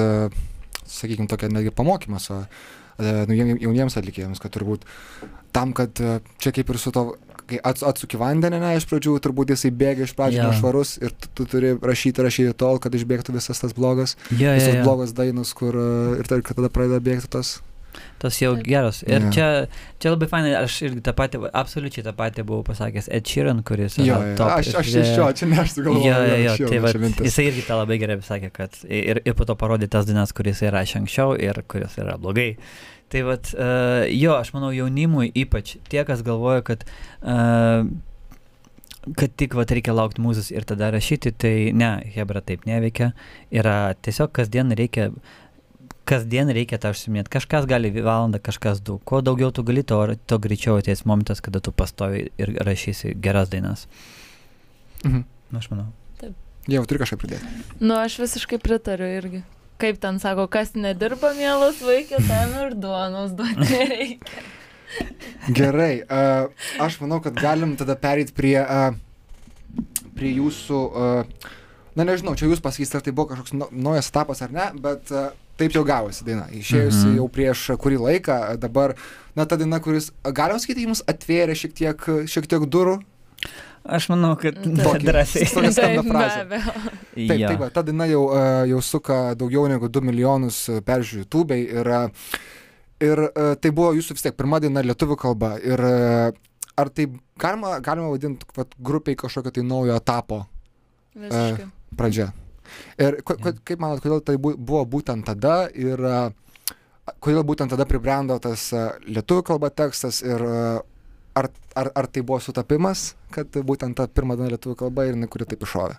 [0.86, 2.40] sakykime, tokia netgi pamokymas e,
[3.34, 4.84] jauniems atlikėjams, kad turbūt
[5.54, 7.08] tam, kad e, čia kaip ir su to
[7.48, 10.46] kai ats, atsuki vandenį, ne, iš pradžių turbūt jisai bėga iš pradžių Jo.
[10.48, 14.54] nešvarus ir tu, tu turi rašyti, rašyti tol, kad išbėgtų visas tas blogas, Jo, jo,
[14.56, 14.84] visos jo.
[14.86, 15.88] blogos dainos, kur e,
[16.22, 17.58] ir tada pradeda bėgti tas.
[18.22, 18.64] Tas jau Taip.
[18.66, 19.02] geras.
[19.06, 19.30] Ir Jo.
[19.34, 19.48] čia,
[20.02, 23.98] čia labai fainai, aš irgi tą patį, absoliučiai tą patį buvau pasakęs Ed Sheeran, kuris...
[23.98, 26.06] yra Jo, jo, top aš, aš iš- iš jo, čia ne aš sugalvojau.
[26.08, 26.94] Jo, jo, jo, iš jo, tai va,
[27.28, 30.62] jisai irgi tą labai gerai pasakė, kad ir, ir po to parodė tas dainas, kuris
[30.64, 32.54] yra rašė anksčiau ir kuris yra blogai.
[33.12, 36.82] Tai va, uh, jo, aš manau jaunimui ypač tie, kas galvoja, kad,
[37.22, 37.84] uh,
[39.20, 43.12] kad tik va, reikia laukti mūzos ir tada rašyti, tai ne, Hebra taip neveikia.
[43.54, 45.10] Yra tiesiog kasdien reikia,
[46.08, 47.32] kasdien reikia tą užsiminėti.
[47.32, 48.98] Kažkas gali valandą, kažkas du.
[49.08, 53.52] Kuo daugiau tu gali, to, to greičiau ateis momentas, kada tu pastovi ir rašysi geras
[53.52, 53.86] dainas.
[55.04, 55.24] Mhm.
[55.52, 55.90] Nu, aš manau.
[56.70, 57.48] Jau turi kažką pridėti.
[57.82, 59.42] Nu, aš visiškai pritariu irgi.
[59.82, 64.44] Kaip ten sako, kas nedirba, mielas vaikė, tam ir duonos duoti nereikia.
[65.58, 66.46] Gerai, uh,
[66.80, 68.94] aš manau, kad galim tada pereiti prie, uh,
[70.16, 71.50] prie jūsų, uh,
[71.98, 75.10] na nežinau, čia jūs pasakysite, ar tai buvo kažkoks nau- naujas etapas ar ne, bet
[75.12, 76.46] uh, taip jau gavosi daina.
[76.50, 77.16] Išėjusi Mhm.
[77.16, 78.94] jau prieš kurį laiką, dabar,
[79.36, 83.00] na ta daina, kuris, galima sakyti, jums atvėrė šiek tiek, šiek tiek durų.
[83.84, 85.46] Aš manau, kad Tokį- drąsiai.
[85.52, 86.60] Tokia skamba frazė.
[87.14, 91.18] Taip, taip, va, ta daina jau, uh, jau suka daugiau negu 2 milijonus uh, peržiūrų
[91.26, 92.08] YouTube ir, uh,
[93.04, 93.20] ir
[93.60, 95.58] tai buvo jūsų vis tiek pirma daina lietuvių kalba.
[95.60, 95.78] Ir
[96.76, 97.06] ar tai
[97.38, 100.46] galima, galima vadinti vat, grupiai kažkokio tai naujo etapo
[101.14, 101.68] Visiškai.
[101.94, 102.32] pradžia?
[102.98, 106.00] Ir kaip manot, kodėl tai bu- buvo būtent tada ir
[107.20, 108.70] kodėl būtent tada pribrendo tas
[109.06, 110.40] lietuvių kalba tekstas ir
[111.34, 115.28] ar, ar, ar tai buvo sutapimas, kad būtent ta pirma diena lietuvių kalba ir jinai
[115.28, 115.96] kuri taip iššovė?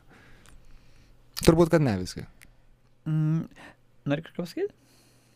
[1.46, 2.24] Turbūt, kad ne visgi.
[3.06, 3.42] Mm,
[4.08, 4.72] Nori kažką pasakyti?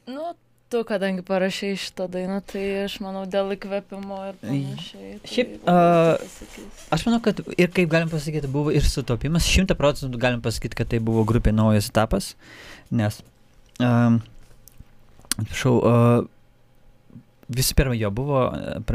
[0.09, 0.29] Nu,
[0.69, 5.13] tu, kadangi parašai šitą dainą, tai aš manau dėl įkvėpimo ir panašiai.
[5.23, 6.65] tai Šiaip, pasakysiu.
[6.95, 9.47] Aš manau, kad ir kaip galim pasakyti, buvo ir sutapimas.
[9.49, 12.33] Šimta procentų galim pasakyti, kad tai buvo grupė naujas etapas,
[12.93, 13.21] nes,
[13.81, 14.19] um,
[15.39, 16.27] atsiprašau, uh,
[17.49, 18.43] visų pirma, jo buvo,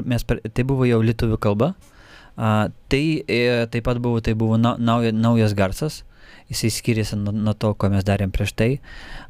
[0.07, 1.73] mes, per- tai buvo jau lietuvių kalba.
[2.35, 6.01] Uh, tai e, taip pat buvo, tai buvo nau, nauja, naujas garsas,
[6.51, 8.71] jisai skiriasi nuo, nuo to, ko mes darėm prieš tai.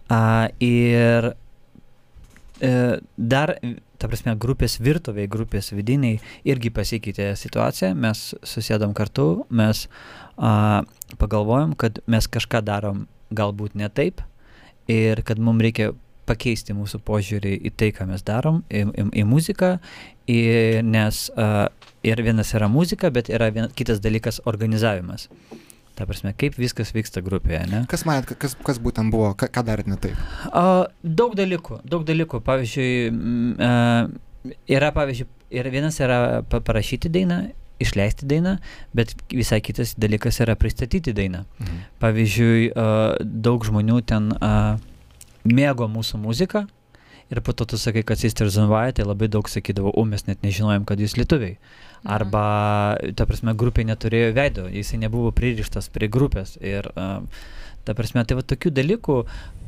[0.09, 1.35] Uh, ir
[2.61, 3.55] dar,
[3.99, 9.87] ta prasme, grupės virtuviai, grupės vidiniai irgi pasikeitė situacija, mes susėdom kartu, mes
[10.37, 10.85] a,
[11.19, 14.23] pagalvojom, kad mes kažką darom galbūt ne taip
[14.90, 15.93] ir kad mums reikia
[16.29, 19.75] pakeisti mūsų požiūrį į tai, ką mes darom, į, į, į muziką,
[20.31, 20.40] į,
[20.87, 21.69] nes a,
[22.07, 25.29] ir vienas yra muzika, bet yra vien, kitas dalykas organizavimas.
[25.95, 27.83] Ta prasme, kaip viskas vyksta grupėje, ne?
[27.91, 30.19] Kas manėt, ka- kas, kas būtent buvo, ką, ką darėt ne taip?
[30.51, 32.41] A, daug dalykų, daug dalykų.
[32.43, 32.95] Pavyzdžiui,
[34.75, 37.39] yra, pavyzdžiui, ir vienas yra pa- parašyti dainą,
[37.83, 38.57] išleisti dainą,
[38.95, 41.45] bet visai kitas dalykas yra pristatyti dainą.
[41.63, 41.79] Mhm.
[42.03, 42.89] Pavyzdžiui, a,
[43.23, 44.79] daug žmonių ten a,
[45.45, 46.67] mėgo mūsų muziką
[47.33, 50.27] ir po to tu sakai, kad Sisters and White, tai labai daug sakydavo, o mes
[50.27, 51.57] net nežinojom, kad jūs lietuviai.
[52.05, 52.45] Arba,
[53.17, 56.59] ta prasme, grupė neturėjo veido, jisai nebuvo pririštas prie grupės.
[56.61, 56.90] Ir,
[57.85, 59.17] ta prasme, tai va tokių dalykų,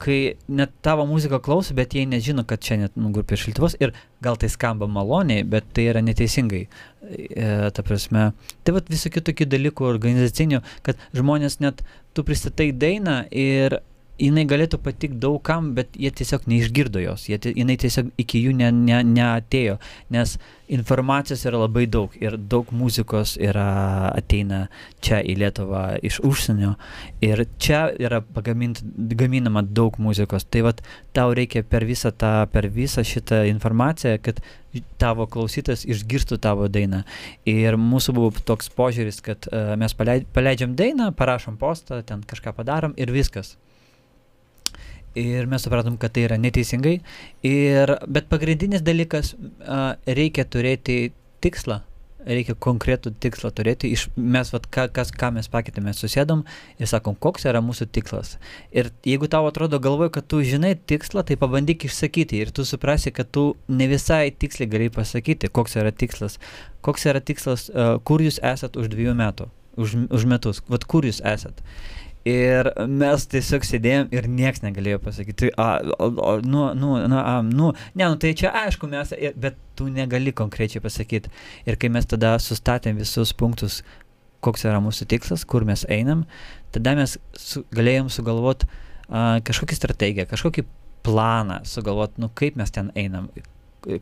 [0.03, 0.19] kai
[0.53, 3.95] net tavo muziką klauso, bet jie nežino, kad čia net nu, grupė iš Lietuvos ir
[4.25, 6.67] gal tai skamba maloniai, bet tai yra neteisingai.
[7.07, 8.31] E, ta prasme,
[8.65, 11.85] tai va visokių tokių dalykų organizacinių, kad žmonės net,
[12.17, 13.81] tu pristatai dainą ir
[14.21, 18.71] jinai galėtų patikti daugam, bet jie tiesiog neišgirdo jos, jie, jinai tiesiog iki jų ne,
[18.73, 19.77] ne, neatėjo,
[20.15, 20.37] nes
[20.73, 23.67] informacijos yra labai daug ir daug muzikos yra
[24.17, 24.67] ateina
[25.05, 26.75] čia į Lietuvą iš užsienio
[27.25, 30.49] ir čia yra pagamint, gaminama daug muzikos.
[30.51, 30.83] Tai vad
[31.15, 34.41] tau reikia per visą, tą, per visą šitą informaciją, kad
[35.01, 37.05] tavo klausytas išgirstų tavo dainą.
[37.49, 42.57] Ir mūsų buvo toks požiūris, kad uh, mes paleid, paleidžiam dainą, parašom postą, ten kažką
[42.57, 43.55] padarom ir viskas.
[45.17, 46.99] Ir mes supratom, kad tai yra neteisingai.
[47.47, 49.33] Ir, bet pagrindinis dalykas,
[50.05, 50.99] reikia turėti
[51.45, 51.79] tikslą,
[52.27, 53.89] reikia konkretų tikslą turėti.
[53.97, 56.43] Iš, mes, vat, ką, kas, ką mes pakėtėme, mes susėdom
[56.77, 58.35] ir sakom, koks yra mūsų tikslas.
[58.77, 63.15] Ir jeigu tau atrodo galvoje, kad tu žinai tikslą, tai pabandyk išsakyti ir tu suprasi,
[63.15, 66.41] kad tu ne visai tiksliai gali pasakyti, koks yra tikslas.
[66.85, 67.71] Koks yra tikslas,
[68.05, 69.49] kur jūs esat už dviejų metų,
[69.81, 71.63] už, už metus, vat kur jūs esat.
[72.27, 77.37] Ir mes tiesiog sėdėjom ir nieks negalėjo pasakyti, a, o, o, nu, nu, nu, a,
[77.47, 81.31] nu, ne, nu tai čia aišku mes, bet tu negali konkrečiai pasakyti.
[81.71, 83.85] Ir kai mes tada sustatėm visus punktus,
[84.43, 86.25] koks yra mūsų tikslas, kur mes einam,
[86.75, 88.67] tada mes su, galėjom sugalvoti
[89.47, 90.67] kažkokią strategiją, kažkokį
[91.07, 93.31] planą, sugalvoti, nu kaip mes ten einam,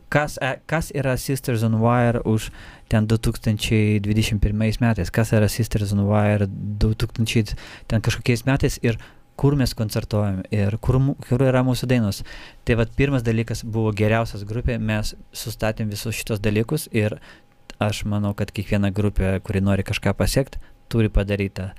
[0.09, 2.49] kas, e, kas yra Sisters on Wire už
[2.89, 7.55] ten 2021 metais, kas yra Sisters on Wire 2000
[7.87, 8.97] ten kažkokiais metais ir
[9.35, 12.23] kur mes koncertuojam ir kur, kur yra mūsų dainos.
[12.65, 17.19] Tai vad pirmas dalykas buvo geriausias grupė, mes sustatėm visus šitos dalykus ir
[17.83, 21.69] aš manau, kad kiekviena grupė, kuri nori kažką pasiekti, turi padaryti.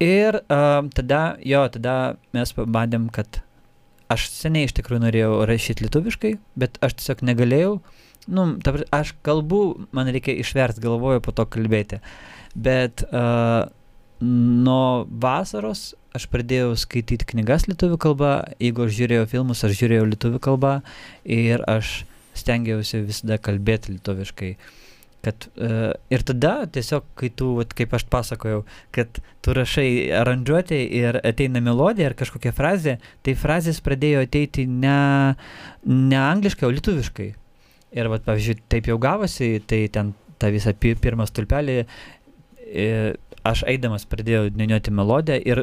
[0.00, 1.94] Ir uh, tada, jo, tada
[2.32, 3.42] mes pabandėm, kad
[4.12, 7.72] aš seniai iš tikrųjų norėjau rašyti lietuviškai, bet aš tiesiog negalėjau.
[8.28, 12.00] Nu, ta, aš kalbu, man reikia išversti, galvoju po to kalbėti.
[12.58, 13.68] Bet uh,
[14.20, 20.42] nuo vasaros aš pradėjau skaityti knygas lietuvių kalba, jeigu aš žiūrėjau filmus, aš žiūrėjau lietuvių
[20.42, 20.74] kalbą
[21.24, 22.02] ir aš
[22.38, 24.52] stengiausi visada kalbėti lietuviškai.
[25.24, 28.60] Kad, uh, ir tada tiesiog, kai tu, vat, kaip aš pasakojau,
[28.94, 32.94] kad tu rašai aranžuotę ir ateina melodija ar kažkokia frazė,
[33.26, 35.34] tai frazės pradėjo ateiti ne,
[35.90, 37.28] ne angliškai, o lietuviškai.
[37.98, 42.88] Ir, vat, pavyzdžiui, taip jau gavosi, tai ten tą visą pirmą stulpelį e,
[43.46, 45.62] aš eidamas pradėjau dainuoti melodiją ir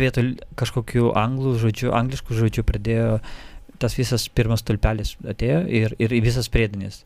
[0.00, 3.10] vietoj kažkokių anglų žodžių, angliškų žodžių pradėjo
[3.82, 7.02] tas visas pirmas stulpelis atėjo ir, ir visas priedanis.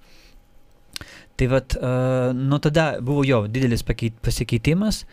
[1.38, 5.04] Tai vad, uh, nuo tada buvo jo didelis pakeit, pasikeitimas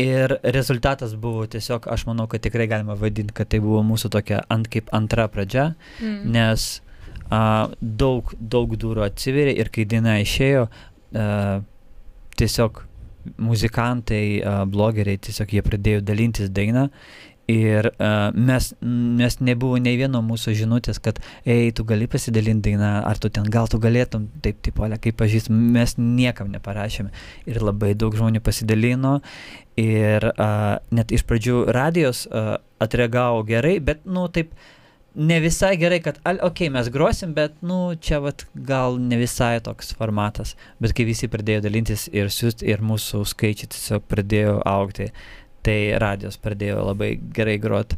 [0.00, 4.40] ir rezultatas buvo tiesiog, aš manau, kad tikrai galima vadinti, kad tai buvo mūsų tokia
[4.50, 6.20] ant kaip antra pradžia, mm.
[6.32, 6.68] nes
[7.28, 11.60] uh, daug, daug durų atsiverė ir kai daina išėjo, uh,
[12.40, 12.86] tiesiog
[13.36, 14.40] muzikantai,
[14.72, 16.86] blogeriai, tiesiog jie pradėjo dalintis dainą
[17.50, 18.66] Ir uh, mes,
[19.18, 23.48] mes nebuvo nei vieno mūsų žinutės, kad, ei, tu gali pasidalinti dainą, ar tu ten
[23.50, 27.10] gal tu galėtum, taip, taip, Olia, kaip pažįstam, mes niekam neparašėme.
[27.50, 29.18] Ir labai daug žmonių pasidalino.
[29.80, 34.54] Ir uh, net iš pradžių radijos uh, atreagavo gerai, bet, nu, taip,
[35.18, 39.56] ne visai gerai, kad, okei, okay, mes grosim, bet, nu, čia, vat, gal ne visai
[39.64, 40.54] toks formatas.
[40.78, 45.10] Bet kai visi pradėjo dalintis ir siūsti, ir mūsų skaičiai tiesiog pradėjo aukti
[45.66, 47.96] tai radijos pradėjo labai gerai grot.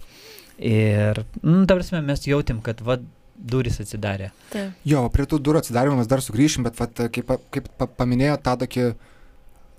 [0.63, 2.99] Ir, nu, ta prasme, mes jautėm, kad va,
[3.43, 4.31] durys atsidarė.
[4.53, 4.77] Taip.
[4.87, 8.85] Jo, prie tų durų atsidarimo mes dar sugrįšim, bet vat, kaip, kaip paminėjo tą tokį,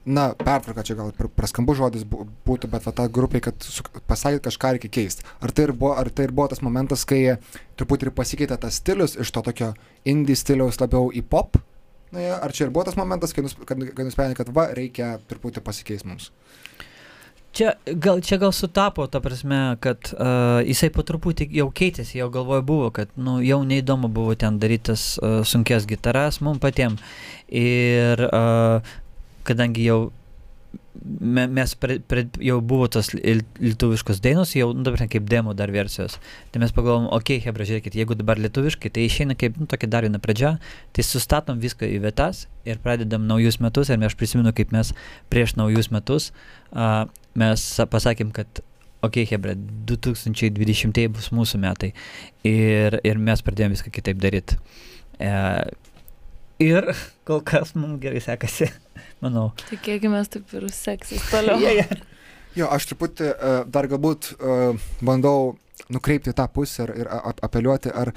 [0.05, 3.67] na, pertrauką čia gal praskambu žodis būtų, bet va, ta grupė, kad
[4.09, 5.27] pasakėt kažką reikia keisti.
[5.39, 7.37] Ar, tai buvo, ar tai ir buvo tas momentas, kai
[7.79, 9.71] truputį ir pasikeitė tas stilius iš to tokio
[10.09, 11.61] indie stiliaus labiau į pop?
[12.13, 15.15] Na, ar čia ir buvo tas momentas, kai, nus, kad, kad nusprendė, kad va, reikia
[15.29, 16.33] truputį pasikeisti mums?
[17.53, 22.31] Čia gal, čia gal sutapo, ta prasme, kad uh, jisai po truputį jau keitėsi, jau
[22.33, 27.03] galvoje buvo, kad nu, jau neįdomu buvo ten darytas uh, sunkes gitaras mums patiems.
[27.53, 28.81] Ir uh,
[29.45, 29.99] kadangi jau
[31.01, 36.19] mes pre, pre, jau buvo tos lietuviškos dainos, jau, nu, dabar kaip demo dar versijos.
[36.53, 39.89] Tai mes pagalvom, okei, okay, hebra, žiūrėkit, jeigu dabar lietuviškai, tai išeina kaip, nu, tokia
[39.89, 40.55] dar viena pradžia,
[40.93, 43.89] tai sustatom viską į vietas ir pradedam naujus metus.
[43.89, 44.93] Ir aš prisimenu, kaip mes
[45.33, 48.63] prieš naujus metus uh, mes pasakėm, kad
[49.03, 49.55] okei, okay, hebra,
[49.89, 51.91] 2020 bus mūsų metai.
[52.47, 54.59] Ir, ir mes pradėjome viską kitaip daryti.
[55.19, 55.33] E,
[56.61, 56.89] ir
[57.27, 58.69] kol kas mums gerai sekasi
[59.23, 59.51] manau.
[59.69, 61.59] Tikėkime, taip ir seksis toliau.
[61.63, 62.09] yeah, yeah.
[62.57, 65.55] Jo, aš truputį uh, dar galbūt uh, bandau
[65.93, 68.13] nukreipti tą pusę ir, ir apeliuoti, ar...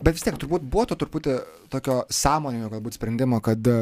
[0.00, 1.34] Bet vis tiek turbūt buvo to truputį
[1.72, 3.74] tokio sąmoninio galbūt sprendimo, kad...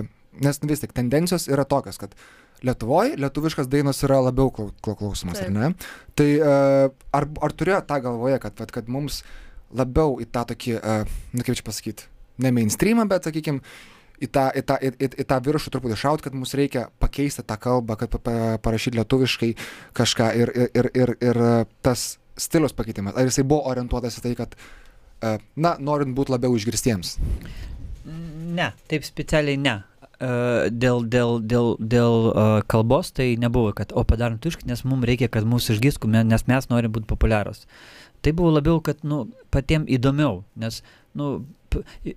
[0.43, 2.17] Nes vis tik tendencijos yra tokios, kad
[2.65, 4.49] Lietuvoje lietuviškas dainos yra labiau
[4.83, 5.69] klausomas, ar ne?
[6.17, 6.29] Tai
[7.15, 9.21] ar, ar turėjo tą galvoje, kad, kad, kad mums
[9.75, 12.09] labiau į tą tokį, na kaip čia pasakyti,
[12.43, 13.63] ne mainstreamą, bet, sakykime,
[14.23, 17.45] į tą, į tą, į, į, į tą viršų truputį šaut, kad mums reikia pakeisti
[17.47, 19.53] tą kalbą, kad pa, parašyti lietuviškai
[19.97, 21.43] kažką ir, ir, ir, ir
[21.85, 23.17] tas stilius pakeitimas.
[23.17, 24.55] Ar jisai buvo orientuotas į tai, kad,
[25.23, 27.17] e, na, norint būti labiau išgirstiems?
[28.55, 29.81] Ne, taip specialiai ne.
[30.25, 35.05] Uh, dėl, dėl, dėl, dėl uh, kalbos tai nebuvo, kad o padarom tuškį, nes mums
[35.11, 37.65] reikia, kad mūsų išgirstų, nes mes norim būti populiarūs.
[38.23, 40.79] Tai buvo labiau, kad nu, patiems įdomiau, nes
[41.15, 41.47] nu,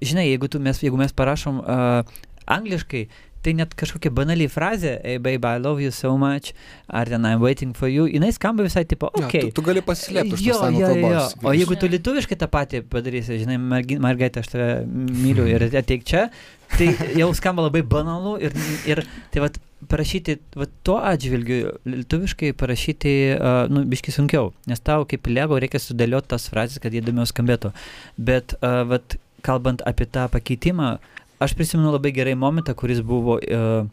[0.01, 3.07] žinai, jeigu, tu, mes, jeigu mes parašom uh, angliškai,
[3.47, 6.51] tai net kažkokia banali frazė, hey babe, I love you so much,
[6.91, 9.35] ar ten I'm waiting for you, jinai skamba visai tipo, ok.
[9.37, 11.21] Ja, tu, tu gali pasislėpti už jo, jo, jo.
[11.47, 13.55] O jeigu tu lietuviškai tą patį padarysi, žinai,
[14.03, 16.27] mergaitė, aš tave myliu ir ateik čia,
[16.75, 18.57] tai jau skamba labai banalu ir,
[18.89, 25.07] ir tai vat, parašyti vat, tuo atžvilgiu, lietuviškai parašyti, uh, nu, biški sunkiau, nes tau
[25.07, 27.71] kaip lego reikia sudėlioti tas frazes, kad jie įdomiau skambėtų.
[28.17, 30.97] Bet, uh, vat, kalbant apie tą pakeitimą,
[31.39, 33.87] aš prisimenu labai gerai momentą, kuris buvo, uh,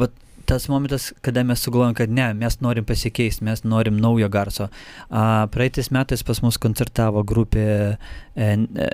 [0.00, 0.14] vat,
[0.46, 4.68] tas momentas, kada mes sugalvojom, kad ne, mes norim pasikeisti, mes norim naujo garso.
[5.10, 7.64] A, praeitais metais pas mus koncertavo grupė
[8.38, 8.52] e,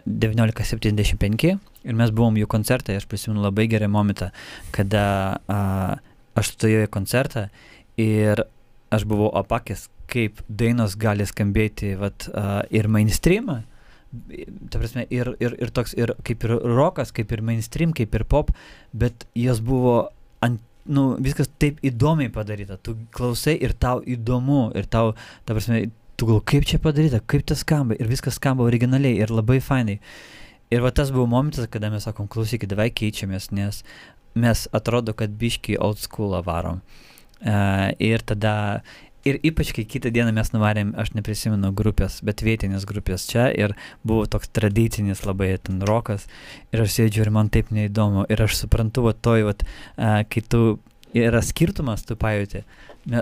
[0.08, 4.30] 1975 ir mes buvom jų koncertai, aš prisimenu labai gerą momentą,
[4.72, 5.04] kada
[5.44, 5.60] a,
[6.40, 7.48] aš stojau į koncertą
[8.00, 8.46] ir
[8.92, 13.60] aš buvau apakęs, kaip dainos gali skambėti vat, a, ir mainstreamą.
[14.12, 18.26] Ta prasme, ir, ir, ir toks, ir kaip ir rokas, kaip ir mainstream, kaip ir
[18.28, 18.52] pop,
[18.92, 20.10] bet jos buvo
[20.44, 22.76] ant nu, viskas taip įdomiai padaryta.
[22.82, 25.14] Tu klausai ir tau įdomu, ir tau,
[25.46, 25.86] ta prasme,
[26.20, 30.00] tu gal kaip čia padaryta, kaip tas skamba, ir viskas skamba originaliai ir labai fainai.
[30.72, 33.82] Ir va tas buvo momentas, kada mes sakom, klausykit, davai keičiamės, nes
[34.34, 36.80] mes atrodo, kad biški old school varom.
[37.42, 38.82] Uh, ir tada,
[39.28, 43.76] ir ypač kai kitą dieną mes nuvarėm, aš neprisimenu grupės, bet vietinės grupės čia ir
[44.06, 46.26] buvo toks tradicinis labai ten rokas
[46.72, 49.56] ir aš sėdžiu ir man taip neįdomu ir aš suprantu, va toj, va,
[50.28, 50.62] kai tu
[51.14, 52.16] yra skirtumas, tu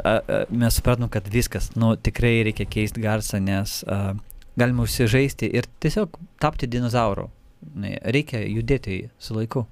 [0.05, 4.13] uh, mes supratom, kad viskas, nu tikrai reikia keisti garsą, nes uh,
[4.61, 7.31] galima užsižaisti ir tiesiog tapti dinozauru.
[7.81, 9.67] Reikia judėti su laiku.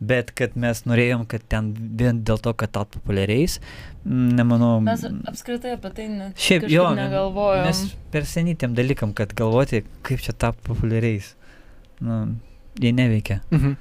[0.00, 3.58] Bet kad mes norėjom, kad ten vien dėl to, kad tapo populiariais,
[4.04, 4.74] nemanau.
[4.84, 7.64] Mes apskritai apie tai net Šiaip jo, negalvojom.
[7.64, 7.80] Mes
[8.12, 11.32] per senytėm dalykam, kad galvoti, kaip čia tapo populiariais.
[12.04, 12.36] Nu,
[12.80, 13.40] jie neveikia.
[13.50, 13.76] Mhm.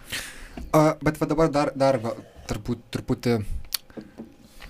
[0.71, 2.13] Uh, bet va dabar dar, dar va,
[2.47, 3.33] turbūt, truputį,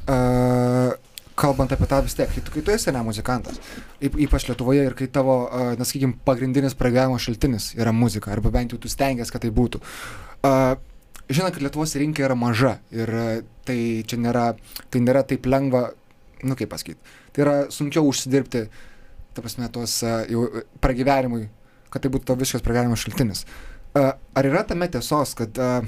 [0.10, 0.96] uh,
[1.38, 3.60] kalbant apie tą vis tiek, kai tu, kai tu esi ne muzikantas,
[4.00, 8.74] yp, ypač Lietuvoje ir kai tavo, uh, nesakykim, pagrindinis pragyvenimo šaltinis yra muzika, arba bent
[8.74, 9.82] jau tu stengiasi, kad tai būtų.
[10.42, 10.74] Uh,
[11.30, 13.30] žinant, kad Lietuvos rinka yra maža ir uh,
[13.68, 14.48] tai čia nėra,
[14.94, 15.88] tai nėra taip lengva,
[16.46, 18.66] nu kaip pasakyti, tai yra sunkiau užsidirbti,
[19.36, 20.48] ta prasme, tuos uh, jau
[20.84, 21.48] pragyvenimui,
[21.94, 23.46] kad tai būtų to visiškas pragyvenimo šaltinis.
[23.96, 25.88] Uh, ar yra tame tiesos, kad uh,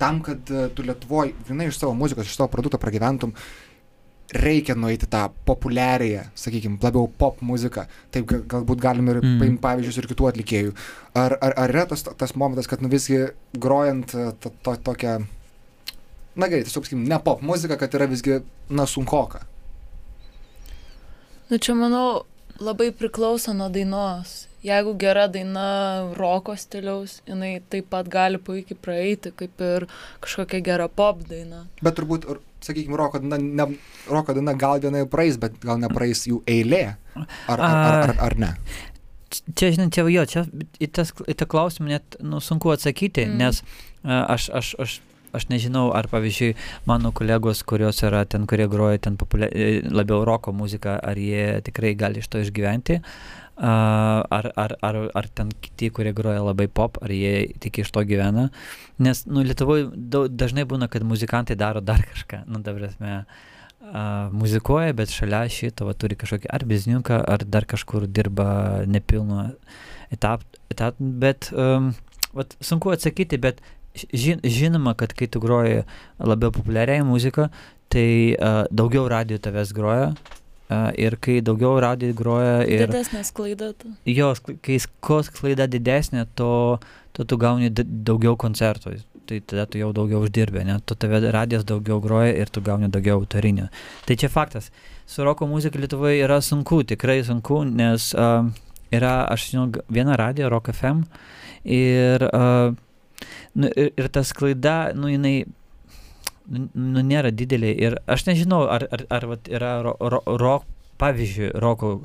[0.00, 3.34] tam, kad uh, tu Lietuvoje, grinai iš savo muzikos, iš savo produkto pragyventum,
[4.34, 7.84] reikia nueiti tą populiariąją, sakykime, labiau pop muziką.
[8.10, 9.38] Taip ga- galbūt galime ir Mm.
[9.38, 10.72] paimti pavyzdžius ir kitų atlikėjų.
[11.14, 15.26] Ar, ar, ar yra tas, tas momentas, kad nu visgi grojant uh, to, to, tokią,
[16.36, 19.40] na gerai, tiesiog, sakykime, ne pop muziką, kad yra visgi, na, sunkoka.
[21.50, 22.24] Nu čia manau
[22.58, 24.46] labai priklauso nuo dainos.
[24.66, 25.66] Jeigu gera daina
[26.18, 29.86] roko stiliaus, jinai taip pat gali puikiai praeiti, kaip ir
[30.24, 31.64] kažkokia gera pop daina.
[31.86, 32.26] Bet turbūt,
[32.66, 33.68] sakykime, roko daina, ne,
[34.10, 36.82] roko daina gal vienai praeis, bet gal nepraeis jų eilė.
[37.14, 38.52] Ar, ar, ar, ar, ar ne?
[39.30, 40.44] Čia, žinot, čia jo, čia
[40.82, 43.38] į, tas, į tą klausimą net nu, sunku atsakyti, Mm.
[43.42, 43.62] nes
[44.06, 45.00] aš, aš, aš,
[45.36, 46.54] aš nežinau, ar pavyzdžiui
[46.88, 51.60] mano kolegos, kurios yra ten, kurie groja ten populia, e, labiau roko muziką, ar jie
[51.66, 53.00] tikrai gali iš to išgyventi,
[53.56, 53.72] a,
[54.38, 58.04] ar, ar, ar, ar ten kiti, kurie groja labai pop, ar jie tik iš to
[58.08, 58.48] gyvena.
[59.02, 59.90] Nes, nu, Lietuvoje
[60.28, 63.20] dažnai būna, kad muzikantai daro dar kažką, nu, ta prasme.
[63.86, 69.52] Uh, muzikuoja, bet šalia šito va, turi kažkokį ar bizniuką, ar dar kažkur dirba nepilnu
[70.10, 71.92] etap, etap bet um,
[72.34, 73.60] vat, sunku atsakyti, bet
[74.12, 75.84] ži, žinoma, kad kai tu groji
[76.18, 77.48] labiau populiariai muziką,
[77.92, 80.10] tai uh, daugiau radio tavęs groja.
[80.66, 83.68] Uh, ir kai daugiau radio groja ir Didesnė sklaida.
[84.10, 86.80] jos, kai kuo sklaida didesnė, to,
[87.14, 88.96] to tu gauni daugiau koncertų.
[89.26, 90.80] Tai tada tu jau daugiau uždirbi, ne?
[90.82, 93.68] Tu tave radijas daugiau groja ir tu gauni daugiau autorinio.
[94.06, 94.72] Tai čia faktas.
[95.06, 98.50] Su roko muzika Lietuvoje yra sunku, tikrai sunku, nes uh,
[98.90, 101.04] yra, aš žinau, viena radija, Rock FM,
[101.62, 102.74] ir, uh,
[103.56, 105.46] nu, ir, ir ta sklaida, nu, jinai,
[106.52, 107.72] nu, nu, nėra didelė.
[107.88, 110.68] Ir aš nežinau, ar, ar, ar vat, yra ro, ro, rock,
[111.00, 111.96] pavyzdžiui, roko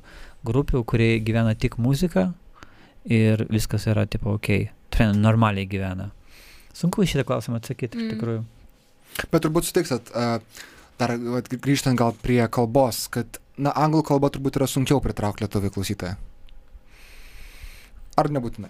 [0.48, 2.32] grupių, kurie gyvena tik muziką
[3.06, 4.50] ir viskas yra, tipo, ok,
[4.92, 6.10] tikrai normaliai gyvena.
[6.78, 8.12] Sunku šitą klausimą atsakyti, iš Mm.
[8.16, 8.44] tikrųjų.
[9.32, 10.40] Bet turbūt sutiksit, uh,
[11.00, 15.72] dar vat, grįžtant gal prie kalbos, kad, na, anglų kalba turbūt yra sunkiau pritraukti lietuvį
[15.76, 16.16] klausytoją.
[18.18, 18.70] Ar nebūtinai?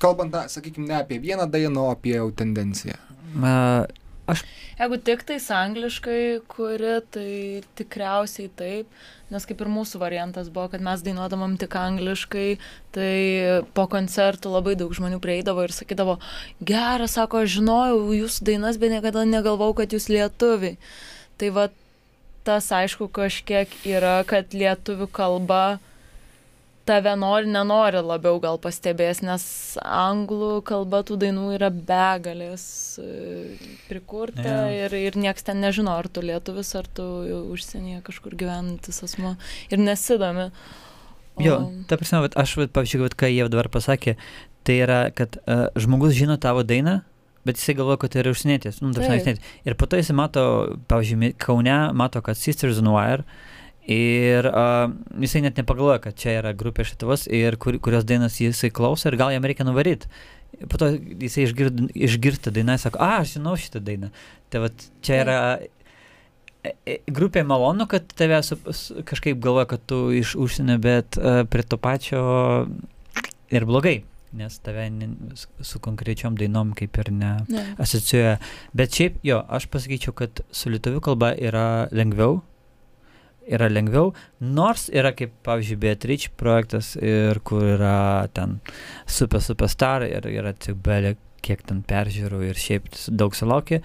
[0.00, 2.96] Kalbant, na, sakykime, ne apie vieną dainą, o apie jau tendenciją.
[3.36, 3.84] Uh,
[4.80, 7.32] Jeigu tik tais angliškai kuri, tai
[7.78, 12.46] tikriausiai taip, nes kaip ir mūsų variantas buvo, kad mes dainuodamam tik angliškai,
[12.94, 13.10] tai
[13.76, 16.16] po koncertų labai daug žmonių prieidavo ir sakydavo,
[16.64, 20.78] geras, sako, aš žinojau jūsų dainas, bet niekada negalvau, kad jūs lietuviai.
[21.40, 21.68] Tai va
[22.46, 25.64] tas aišku kažkiek yra, kad lietuvių kalba
[26.90, 29.44] tave nori, nenori labiau gal pastebės, nes
[29.80, 32.64] anglų kalba tų dainų yra begalės
[32.98, 33.56] e,
[33.88, 34.60] prikurta Jo.
[34.86, 37.06] ir, ir nieks ten nežino, ar tu lietuvis, ar tu
[37.54, 39.36] užsienyje kažkur gyvenantis asmo
[39.70, 40.50] ir nesidomi.
[41.38, 44.16] O- jo, ta prasme, vat, aš, vat, pavyzdžiui, vat, ką jie dabar pasakė,
[44.66, 46.98] tai yra, kad uh, žmogus žino tavo dainą,
[47.48, 48.82] bet jisai galvoja, kad tai yra užsienietis.
[48.82, 49.40] Nu, užsienietis.
[49.64, 50.42] Ir po to jisai mato,
[50.90, 53.24] pavyzdžiui, Kaune, mato, kad Sisters on Wire.
[53.88, 54.90] Ir uh,
[55.24, 59.08] jisai net nepagalvoja, kad čia yra grupė iš Lietuvos ir kur, kurios dainas jisai klauso
[59.08, 60.10] ir gal jam reikia nuvaryti.
[60.68, 60.90] Po to
[61.22, 64.10] jisai išgird, išgirsta dainą ir sako, a, aš žinau šitą dainą.
[64.52, 69.82] Tai vat čia yra e, e, grupė malonu, kad tave su, su, kažkaip galvoja, kad
[69.88, 72.20] tu iš užsienio, bet uh, prie to pačio
[73.50, 74.02] ir blogai,
[74.36, 74.84] nes tave
[75.64, 77.64] su- konkrečiom dainom kaip ir ne Ne.
[77.82, 78.36] asocijuoja.
[78.76, 82.42] Bet šiaip jo, aš pasakyčiau, kad su lietuvių kalba yra lengviau.
[83.50, 88.60] Yra lengviau, nors yra kaip, pavyzdžiui, Beatrice projektas, ir kur yra ten
[89.10, 93.80] super superstar ir yra tik belė kiek ten peržiūrų ir šiaip daug sulaukia,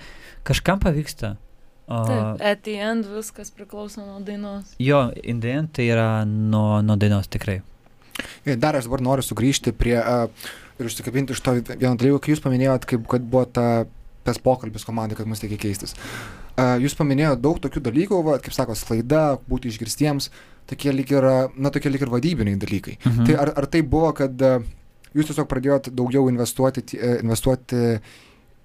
[0.48, 1.36] kažkam pavyksta.
[1.86, 4.74] O, Taip, at the end viskas priklauso nuo dainos.
[4.82, 7.60] jo, in the end tai yra nuo, nuo dainos tikrai.
[8.46, 10.26] Ir Dar aš dabar noriu sugrįžti prie uh,
[10.80, 13.86] ir užsikabinti iš to vieno dalyko, kai jūs paminėjot, kaip, kad buvo ta,
[14.26, 15.96] tas pokalbis komandai, kad mus reikia keistis.
[16.56, 20.30] Jūs paminėjote daug tokių dalykų, va, kaip sako, sklaida, būti išgirstiems,
[20.70, 22.98] tokie lyg ir, na, tokie lyg ir vadybiniai dalykai.
[23.04, 23.26] Mhm.
[23.28, 24.40] Tai ar, ar tai buvo, kad
[25.16, 27.82] jūs tiesiog pradėjot daugiau investuoti, ti- e, investuoti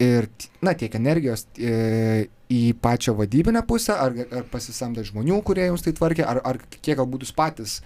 [0.00, 0.30] ir,
[0.64, 5.92] na, tiek energijos e, į pačią vadybinę pusę, ar, ar pasisamdėt žmonių, kurie jums tai
[5.94, 7.76] tvarkė, ar, ar kiek galbūt jūs patys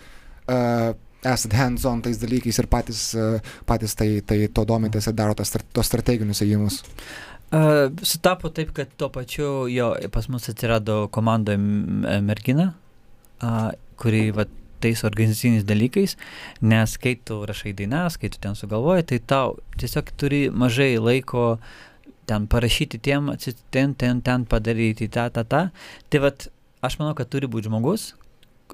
[0.49, 0.95] uh,
[1.25, 3.03] esat hands-on tais dalykais ir patys,
[3.69, 6.83] patys tai, tai to domitės ir darote tos, strateginius ėjimus.
[8.03, 12.73] Sutapo taip, kad tuo pačiu jo pas mus atsirado komandoje e, mergina,
[13.43, 14.47] uh, kuri va,
[14.83, 16.17] tais organizaciniais dalykais,
[16.61, 21.45] nes kai tu rašai dainas, kai tu ten sugalvoji, tai tau tiesiog turi mažai laiko
[22.29, 23.31] ten parašyti tiem,
[23.71, 25.63] ten, ten, ten padaryti, tą, tą, tą.
[26.11, 26.49] Tai vad,
[26.85, 28.13] aš manau, kad turi būti žmogus,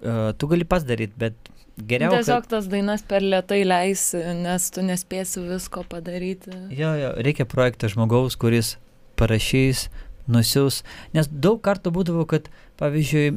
[0.01, 2.13] uh, tu gali pats daryti, bet geriau.
[2.15, 6.53] Tiesiog tas dainas per lietai leisi, nes tu nespėsi visko padaryti.
[6.75, 8.77] Jo, jo, reikia projektą žmogaus, kuris
[9.21, 9.89] parašys,
[10.31, 10.81] nusius,
[11.17, 12.49] nes daug kartų būdavo, kad,
[12.81, 13.31] pavyzdžiui,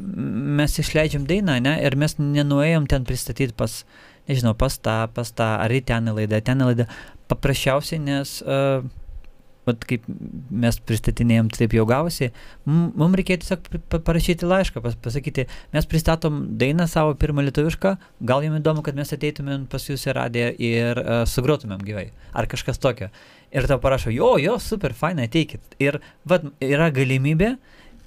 [0.60, 3.82] mes išleidžiam dainą, ne, ir mes nenuėjom ten pristatyti pas,
[4.30, 6.86] nežinau, pas tą, pas tą, ar į ten laidą, ten laidą,
[7.32, 8.84] paprasčiausiai, nes, uh,
[9.68, 10.04] vat kaip
[10.64, 12.30] mes pristatinėjom, taip jau gausi,
[12.66, 13.68] mums reikėjo tiesiog
[14.06, 17.94] parašyti laišką, pas, pasakyti, mes pristatom dainą savo pirmą lietuvišką,
[18.28, 22.50] gal jums įdomu, kad mes ateitumėm pas jūs į radiją ir uh, sugrotumėm gyvai, ar
[22.50, 23.10] kažkas tokio.
[23.54, 25.76] Ir tau parašo, jo, jo, super, fainai, ateikit.
[25.82, 27.54] Ir vat, yra galimybė,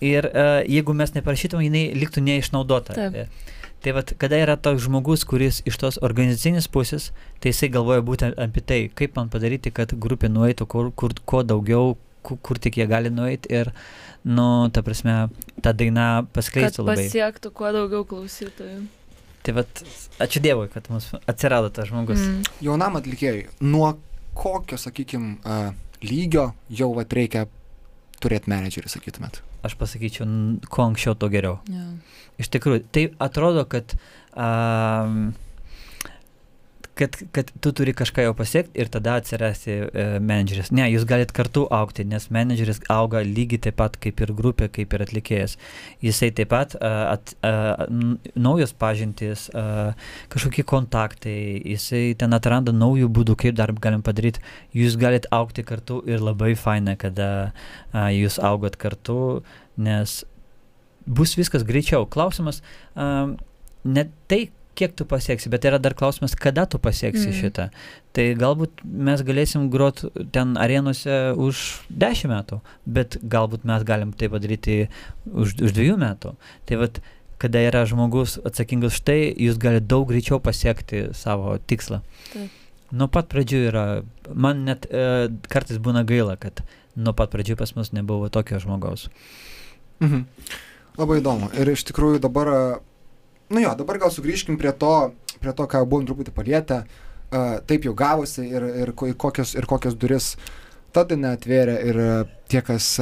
[0.03, 2.97] ir uh, jeigu mes neparašytum, jinai liktų neišnaudota.
[2.97, 3.55] Taip.
[3.85, 7.11] Tai vad, kada yra toks žmogus, kuris iš tos organizacinės pusės,
[7.41, 11.43] tai jisai galvoja būtent apie tai, kaip man padaryti, kad grupė nueitų kur, kur, kuo
[11.45, 11.93] daugiau,
[12.25, 13.69] kur, kur tik jie gali nueiti ir,
[14.25, 15.27] nu, ta prasme,
[15.61, 17.05] ta daina paskleistų labai.
[17.05, 18.79] pasiektų kuo daugiau klausytojų.
[19.45, 19.83] Tai vad,
[20.25, 22.19] ačiū Dievui, kad mums atsirado tas žmogus.
[22.19, 22.49] Mm.
[22.65, 23.93] Jaunam atlikėjui, nuo
[24.37, 25.37] kokio, sakykime,
[26.01, 27.45] lygio jau vat, reikia
[28.23, 29.43] turėti menedžerį, sakytumėt?
[29.67, 30.27] Aš pasakyčiau,
[30.71, 31.59] kuo anksčiau, to geriau.
[31.67, 31.91] Yeah.
[32.39, 33.97] Iš tikrųjų, tai atrodo, kad,
[34.31, 35.33] um,
[36.97, 40.71] kad, kad tu turi kažką jau pasiekti ir tada atsirasti e, menedžeris.
[40.75, 44.95] Ne, jūs galite kartu aukti, nes menedžeris auga lygiai taip pat kaip ir grupė, kaip
[44.95, 45.57] ir atlikėjas.
[46.03, 47.35] Jisai taip pat a, at,
[47.87, 49.93] n- naujos pažintys, a,
[50.33, 51.37] kažkokie kontaktai,
[51.73, 54.43] jisai ten atranda naujų būdų, kaip dar galim padaryti.
[54.77, 57.29] Jūs galite aukti kartu ir labai faina, kada
[57.93, 59.43] a, jūs augat kartu,
[59.77, 60.23] nes
[61.07, 62.05] bus viskas greičiau.
[62.11, 62.61] Klausimas,
[62.95, 63.37] um,
[63.87, 64.47] ne tai,
[64.77, 67.35] kiek tu pasieksi, bet yra dar klausimas, kada tu pasieksi Mm.
[67.41, 67.65] šitą.
[68.13, 74.29] Tai galbūt mes galėsim grot ten arenose už 10 metų, bet galbūt mes galim tai
[74.29, 74.87] padaryti
[75.25, 76.35] už, už 2 metų.
[76.69, 77.01] Tai vat,
[77.41, 82.01] kada yra žmogus atsakingas už tai, jūs galite daug greičiau pasiekti savo tikslą.
[82.33, 82.49] Taip.
[82.91, 83.85] Nuo pat pradžių yra,
[84.33, 86.63] man net e, kartais būna gaila, kad
[86.95, 89.09] nuo pat pradžių pas mus nebuvo tokio žmogaus.
[89.99, 90.23] Mhm.
[90.97, 91.51] Labai įdomu.
[91.53, 92.79] Ir iš tikrųjų dabar, a,
[93.49, 94.93] nu jo, dabar gal sugrįžkim prie to,
[95.41, 96.81] prie to ką buvom truputį palietę.
[97.27, 100.35] Uh, taip jau gavosi ir, ir, ir, kokios, ir kokias duris
[100.95, 101.97] ta daina atvėrė ir
[102.47, 102.93] tie, kas,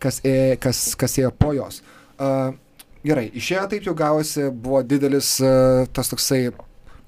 [0.00, 1.82] kas, ė, kas, kas ėjo po jos.
[2.16, 2.54] Uh,
[3.04, 6.46] gerai, išėjo taip jau gavosi, buvo didelis uh, tas toksai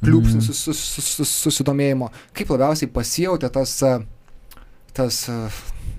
[0.04, 0.44] pliūpsnis Mhm.
[0.44, 2.10] sus, sus, sus, sus, susidomėjimo.
[2.36, 3.78] Kaip labiausiai pasijautė tas,
[4.92, 5.22] tas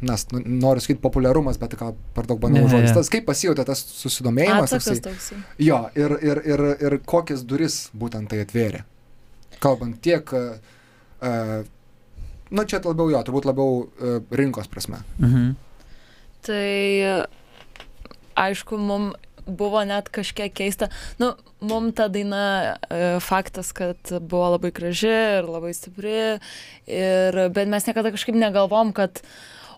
[0.02, 2.94] nes nu, noriu sakyti populiarumas, bet gal per daug banalus žodis.
[2.96, 4.74] Tas kaip pasijautė tas susidomėjimas.
[4.78, 5.40] Atsakas toksai?
[5.64, 8.84] Jo, ir, ir, ir, ir kokias duris būtent tai atvėrė.
[9.64, 11.56] Kalbant tiek, uh,
[12.50, 15.02] nu čia labiau jo, turbūt labiau uh, rinkos prasme.
[15.18, 15.56] Mhm.
[16.48, 16.68] Tai
[18.38, 19.12] aišku, mum
[19.48, 20.90] buvo net kažkiek keista.
[21.22, 21.34] Nu,
[21.64, 26.18] mum ta daina e, faktas, kad buvo labai graži ir labai stipri,
[26.88, 29.24] ir, bet mes niekada kažkaip negalvom, kad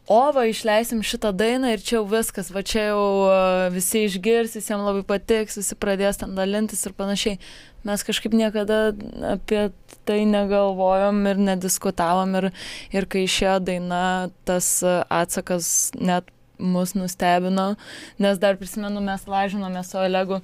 [0.08, 4.56] o va išleisim šitą dainą ir čia jau viskas, va čia jau uh, visi išgirs,
[4.58, 7.40] visiems labai patiks, visi pradės ten dalintis ir panašiai.
[7.88, 8.90] Mes kažkaip niekada
[9.34, 9.70] apie
[10.08, 12.50] tai negalvojom ir nediskutavom ir,
[12.92, 14.04] ir kai išėjo daina,
[14.50, 16.28] tas atsakas net
[16.60, 17.74] mus nustebino,
[18.22, 20.40] nes dar prisimenu, mes lažinomės su Olegu,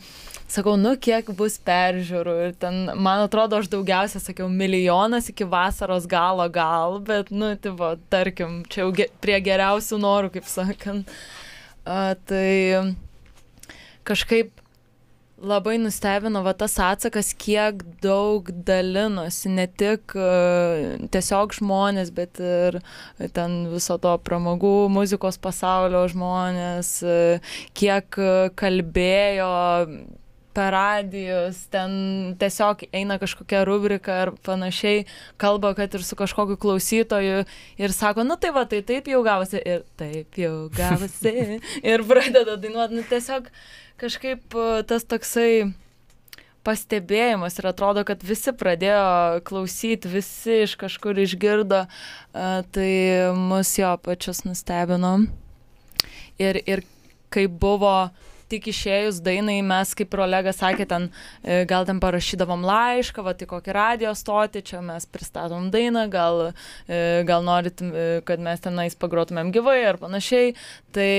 [0.51, 6.07] sakau, nu kiek bus peržiūrų ir ten, man atrodo, aš daugiausia sakiau milijonas iki vasaros
[6.09, 11.15] galo gal, bet, nu, tipo, tarkim, čia jau ge prie geriausių norų, kaip sakant.
[11.85, 12.95] A, tai
[14.07, 14.64] kažkaip
[15.45, 22.79] labai nustebino va tas atsakas, kiek daug dalinosi, ne tik uh, tiesiog žmonės, bet ir
[23.37, 28.21] ten viso to pramogų muzikos pasaulio žmonės, uh, kiek
[28.59, 29.51] kalbėjo
[30.55, 35.05] per radijus, ten tiesiog eina kažkokia rubrika ar panašiai,
[35.41, 37.45] kalba, kad ir su kažkokiu klausytoju
[37.77, 39.59] ir sako, nu tai va, tai taip jau gavosi.
[39.65, 41.33] Ir taip jau gavosi.
[41.91, 43.49] Ir pradeda dainuoti, nu tiesiog
[44.01, 45.73] kažkaip e, tas toksai
[46.65, 52.91] pastebėjimas ir atrodo, kad visi pradėjo klausyti, visi iš kažkur išgirdo, e, tai
[53.37, 55.17] mus jo pačius nustebino.
[56.41, 56.83] Ir, ir
[57.31, 58.09] kai buvo
[58.51, 61.07] tik išėjus dainai mes, kaip ir Olegas sakė, ten
[61.41, 66.41] e, gal ten parašydavom laišką, va tai kokį radio stoti, čia mes pristatom dainą, gal,
[66.87, 70.53] e, gal norit, e, kad mes tenais pagrotumėm gyvai ar panašiai.
[70.95, 71.09] Tai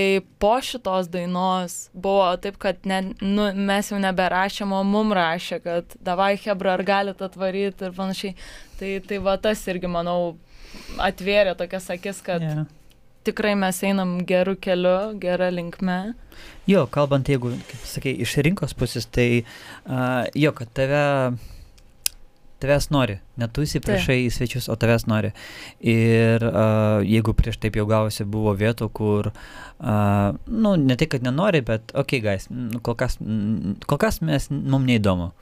[0.42, 5.98] po šitos dainos buvo taip, kad ne, nu, mes jau neberašėm, o mum rašė, kad
[6.04, 8.36] davai Hebra, ar galite atvaryti ir panašiai.
[8.80, 10.36] Tai, tai va tas irgi, manau,
[11.00, 12.66] atvėrė tokias akis, kad yeah
[13.26, 16.14] tikrai mes einam geru keliu, gera linkme.
[16.70, 21.02] Jo, kalbant, jeigu, kaip sakai, iš rinkos pusės, tai uh, jo, kad tave,
[22.62, 25.32] tavęs nori, ne tu įsiprašai į svečius, o tavęs nori.
[25.80, 31.26] Ir uh, jeigu prieš taip jau gavosi buvo vietų, kur, uh, nu, ne tai, kad
[31.26, 32.50] nenori, bet, okei, okay, guys,
[32.86, 33.18] kol kas,
[33.86, 35.32] kol kas mes, mums neįdomu.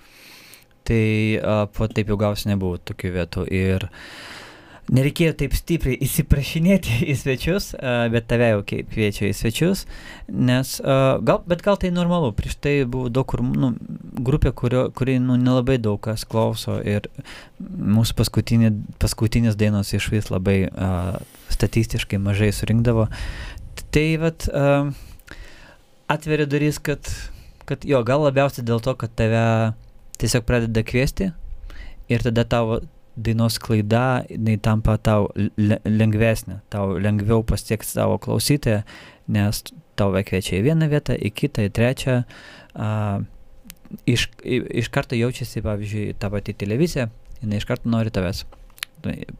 [0.85, 1.05] Tai
[1.41, 3.47] uh, po taip jau gavosi nebuvo tokių vietų.
[3.57, 4.43] Ir uh,
[4.93, 7.70] nereikėjo taip stipriai įsiprašinėti į svečius,
[8.12, 9.85] bet tave jau kviečia į svečius,
[10.28, 13.72] nes gal, bet gal tai normalu, prieš tai buvo daug kur, nu,
[14.24, 17.09] grupė, kurio, kuri nu, nelabai daug kas klauso ir
[17.61, 18.72] mūsų paskutinė,
[19.03, 21.16] paskutinės dainos iš vis labai uh,
[21.53, 23.09] statistiškai mažai surinkdavo.
[23.95, 24.91] Tai vat uh,
[26.12, 27.09] atveria duris, kad,
[27.68, 29.47] kad jo, gal labiausiai dėl to, kad tave
[30.20, 31.32] tiesiog pradeda kviesti
[32.12, 32.82] ir tada tavo
[33.17, 38.83] dainos klaida, jinai tampa tau le lengvesnė, tau lengviau pasiekti savo klausytoją,
[39.35, 39.62] nes
[39.99, 42.17] tau kviečia į vieną vietą, į kitą, į trečią.
[42.75, 42.89] A,
[44.11, 47.09] iš, iš karto jaučiasi, pavyzdžiui, ta pati televizija,
[47.43, 48.45] jinai iš karto nori tavęs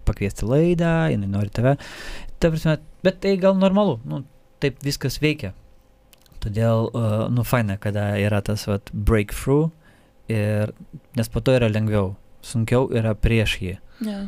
[0.05, 1.77] pakviesti laidą, jinai nori tave.
[2.39, 4.23] Ta prasme, bet tai gal normalu, nu,
[4.63, 5.55] taip viskas veikia.
[6.45, 9.73] Todėl, uh, nu, faina, kada yra tas, vat, breakthrough,
[10.29, 10.75] ir,
[11.17, 12.13] nes po to yra lengviau
[12.45, 13.75] sunkiau yra prieš jį.
[14.05, 14.21] Ja.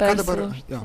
[0.00, 0.82] Ką dabar, jo,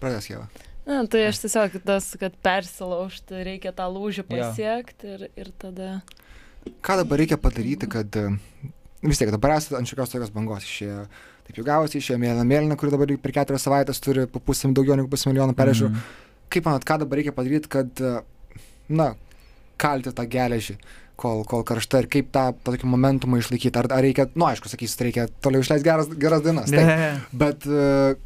[0.00, 0.46] pradės Jėva.
[0.84, 6.00] Na, tai aš tiesiog tas, kad persilaužti, reikia tą lūžį pasiekti ir, ir tada.
[6.84, 8.16] Ką dabar reikia padaryti, kad
[9.04, 11.06] vis tiek dabar esate ant šiokios tokios bangos išėjo.
[11.44, 14.96] Taip jau gavosi, išėjo mėlyna mėlyna, kuri dabar per keturias savaitės turi po pusę daugiau
[14.96, 15.92] negu pusę milijono peržiūrų.
[15.92, 16.04] Mm.
[16.52, 18.04] Kaip manot, ką dabar reikia padaryti, kad,
[18.88, 19.10] na,
[19.80, 20.78] kalti tą geležį?
[21.20, 23.80] Kol, kol karšta ir kaip tą tokį momentumą išlaikyti.
[23.80, 26.70] Ar, ar reikia, nu aišku, sakysit, reikia toliau išleisti geras, geras dainas.
[26.72, 27.24] Taip, yeah.
[27.34, 28.18] Bet uh,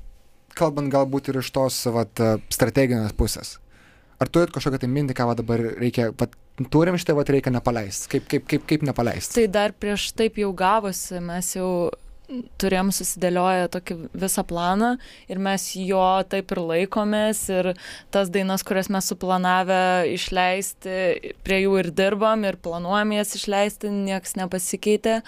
[0.59, 3.57] kalbant galbūt ir iš tos vat, e, strateginės pusės.
[4.19, 6.35] Ar turit kažkokią tai mintį, ką va, dabar reikia, vat,
[6.75, 8.11] turim šitą, vat, reikia nepaleisti.
[8.17, 9.37] Kaip, kaip, kaip, kaip nepaleisti?
[9.39, 11.71] Tai dar prieš taip jau gavosi, mes jau
[12.61, 14.91] turėjom susidėlioję tokį visą planą
[15.33, 17.71] ir mes jo taip ir laikomės ir
[18.15, 19.81] tas dainas, kurias mes suplanavę
[20.13, 20.99] išleisti,
[21.47, 25.23] prie jų ir dirbam ir planuojam jas išleisti, nieks nepasikeitė.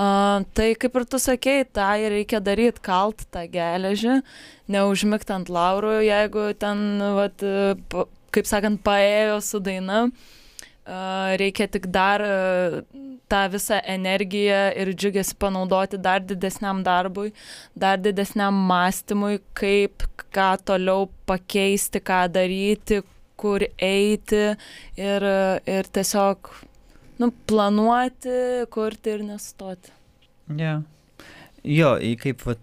[0.00, 4.20] Uh, tai kaip ir tu sakei, tą ir reikia daryti, kalt tą geležį,
[4.70, 7.42] neužmigti ant laurų, jeigu ten, vat,
[8.32, 10.06] kaip sakant, paėjo su daina.
[10.06, 10.39] Uh,
[11.40, 12.24] reikia tik dar
[13.30, 17.30] tą visą energiją ir džiugesi panaudoti dar didesniam darbui,
[17.78, 23.02] dar didesniam mąstymui, kaip ką toliau pakeisti, ką daryti,
[23.40, 24.42] kur eiti
[25.00, 25.28] ir,
[25.76, 26.50] ir tiesiog
[27.20, 29.94] nu, planuoti, kurti ir nestoti.
[30.56, 30.82] Yeah.
[31.64, 32.56] Jo, kaip, va,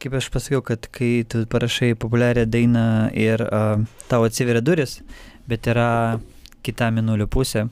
[0.00, 3.80] kaip aš pasakiau, kad kai tu parašai populiarią dainą ir uh,
[4.10, 5.00] tau atsiveria duris,
[5.48, 6.20] bet yra
[6.64, 7.66] kita minulio pusė,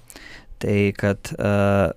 [0.60, 1.90] tai kad uh,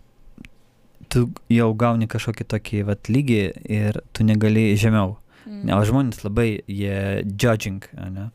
[1.13, 5.17] tu jau gauni kažkokį tokį vat, lygį ir tu negali žemiau.
[5.43, 5.63] Mm.
[5.67, 8.29] Ne, o žmonės labai, jie judging, ne?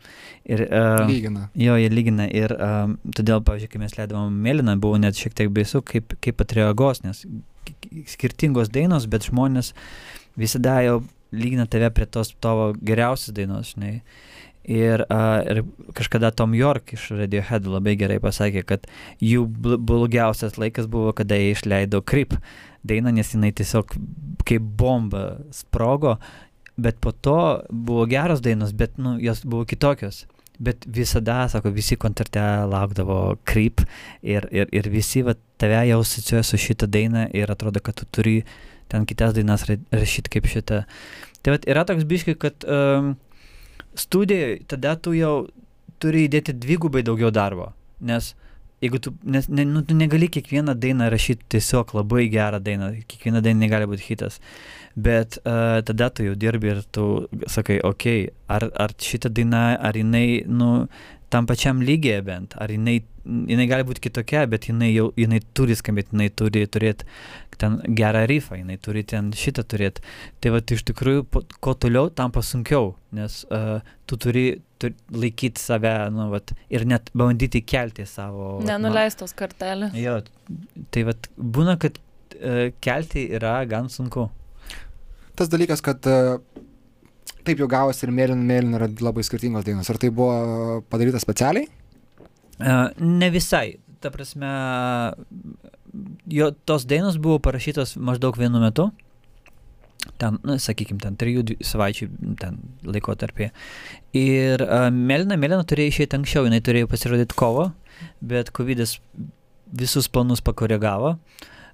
[0.45, 1.47] Ir, uh, Lygina.
[1.57, 5.53] Jo, jie lygina ir um, todėl, pavyzdžiui, kai mes leidavom Mėlyną, buvo net šiek tiek
[5.55, 7.25] baisu, kaip, kaip atreagos, nes
[8.13, 9.73] skirtingos dainos, bet žmonės
[10.39, 11.01] visada jau
[11.33, 13.99] lygina tave prie tos tavo geriausios dainos, žinai.
[14.69, 15.63] Ir, uh, ir
[15.97, 18.83] kažkada Tom York iš Radiohead labai gerai pasakė, kad
[19.25, 22.35] jų bl- blogiausias laikas buvo, kada jie išleido Creep
[22.85, 23.95] dainą, nes jinai tiesiog
[24.45, 26.19] kaip bomba sprogo,
[26.77, 27.39] bet po to
[27.73, 30.27] buvo geros dainos, bet nu, jos buvo kitokios.
[30.61, 33.81] Bet visada, sako, visi koncerte laukdavo Creep
[34.27, 38.09] ir, ir, ir visi va, tave jau asociuoja su šitą dainą ir atrodo, kad tu
[38.13, 38.43] turi
[38.91, 40.83] ten kitas dainas ra- rašyti kaip šitą.
[41.41, 43.15] Tai va, yra toks biškai, kad um,
[44.01, 45.49] studijoje tada tu jau
[46.03, 48.35] turi įdėti dvigubai daugiau darbo, nes
[48.83, 53.43] jeigu tu, nes, ne, nu, tu negali kiekvieną dainą rašyti tiesiog labai gerą dainą, kiekviena
[53.43, 54.39] daina negali būti hitas,
[54.95, 57.09] bet uh, tada tu jau dirbi ir tu
[57.51, 60.87] sakai, okei, okay, ar, ar šita daina, ar jinai, nu,
[61.33, 65.77] tam pačiam lygiai bent, ar jinai, jinai gali būti kitokia, bet jinai jau, jinai turi
[65.77, 67.09] skambėti, jinai turi turėti
[67.59, 70.05] ten gerą rifą, jinai turi ten šitą turėti.
[70.43, 74.47] Tai va, iš tikrųjų, po, ko toliau, tampa sunkiau, nes uh, tu turi,
[74.79, 78.59] turi laikyti save, nu, vat, ir net bandyti kelti savo...
[78.67, 79.97] Nenuleistos kartelės.
[79.99, 80.21] Jo,
[80.95, 84.31] tai vat, būna, kad uh, kelti yra gan sunku.
[85.39, 86.39] Tas dalykas, kad e,
[87.49, 89.89] taip jau gavosi ir mėlyna, mėlyna yra labai skirtingos dainos.
[89.91, 91.69] Ar tai buvo padaryta specialiai?
[92.59, 93.79] Uh, ne visai.
[94.03, 94.49] Ta prasme,
[96.31, 98.91] jo tos dainos buvo parašytos maždaug vienu metu.
[100.19, 102.09] Ten, na, sakykime, ten trijų savaičių
[102.41, 103.51] ten laikotarpį.
[104.19, 107.71] Ir uh, Melina, Melina turėjo išėti anksčiau, jinai turėjo pasirodyti kovo,
[108.23, 108.85] bet COVID
[109.79, 111.17] visus planus pakoregavo.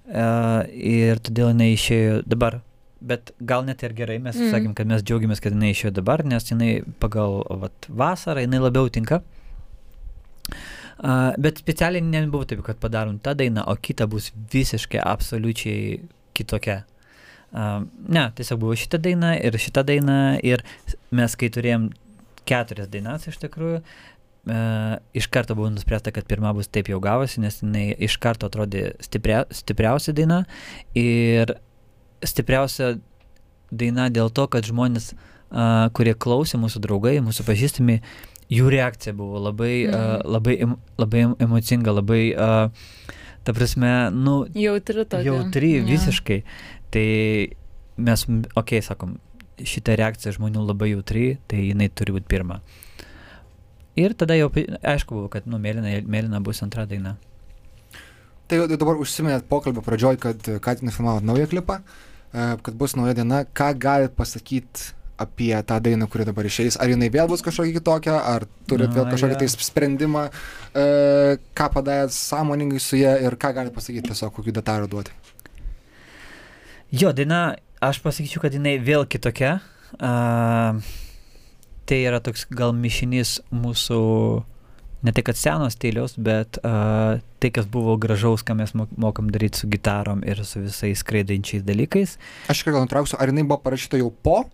[0.04, 2.60] Uh, ir todėl jinai išėjo dabar.
[3.04, 4.50] Bet gal net ir gerai, mes Mm.
[4.54, 6.70] sakėm, kad mes džiaugiamės, kad jinai išėjo dabar, nes jinai
[7.02, 9.20] pagal vat, vasarą jinai labiau tinka.
[10.94, 15.98] Uh, bet specialiai nebuvo taip, kad padarom tą dainą, o kita bus visiškai absoliučiai
[16.38, 16.84] kitokia.
[17.52, 20.62] Uh, ne, tiesiog buvo šita daina ir šita daina ir
[21.10, 21.90] mes kai turėjom
[22.46, 27.42] keturias dainas iš tikrųjų, uh, iš karto buvo nuspręsta, kad pirma bus taip jau gavosi,
[27.42, 30.44] nes jinai iš karto atrodė stipria, stipriausia daina
[30.94, 31.56] ir
[32.28, 32.98] stipriausia
[33.74, 37.98] daina dėl to, kad žmonės, uh, kurie klausė mūsų draugai, mūsų pažįstami,
[38.52, 39.90] jų reakcija buvo labai, mm.
[39.90, 39.98] Mhm.
[39.98, 43.12] uh, labai, em- labai em- emocinga, labai, uh,
[43.44, 45.26] ta prasme, nu, Jautri tokia.
[45.28, 45.84] jautri Jo.
[45.88, 46.40] visiškai.
[46.94, 47.06] Tai
[47.96, 49.18] mes, okei, okay, sakom,
[49.58, 52.60] šita reakcija žmonių labai jautri, tai jinai turi būti pirma.
[53.96, 57.16] Ir tada jau, aišku buvo, kad, nu, mėlyna, mėlyna bus antra daina.
[58.50, 62.96] Tai jau dabar užsiminėt pokalbio pradžioj, kad ką tik nufilmavot naują klipą, e, kad bus
[62.98, 63.44] nauja diena.
[63.46, 66.78] Ką galit pasakyti apie tą dainą, kuri dabar išeis?
[66.80, 70.24] Ar jinai vėl bus kažkokia kitokia, ar turit vėl kažkokį tai sprendimą,
[70.74, 70.86] e,
[71.54, 75.14] ką padarėt sąmoningai su ją ir ką galit pasakyti tiesiog, kokių detalių duoti?
[76.94, 79.60] Jo, daina, aš pasakyčiau, kad jinai vėl kitokia.
[79.94, 80.82] Uh,
[81.86, 84.00] tai yra toks gal mišinys mūsų,
[85.04, 89.28] ne tai kad senos stiliaus, bet uh, tai, kas buvo gražaus, ką mes mo- mokam
[89.32, 92.16] daryti su gitarom ir su visais skraidančiais dalykais.
[92.48, 94.44] Aš tik gal nutrauksiu, ar jinai buvo parašyta jau po,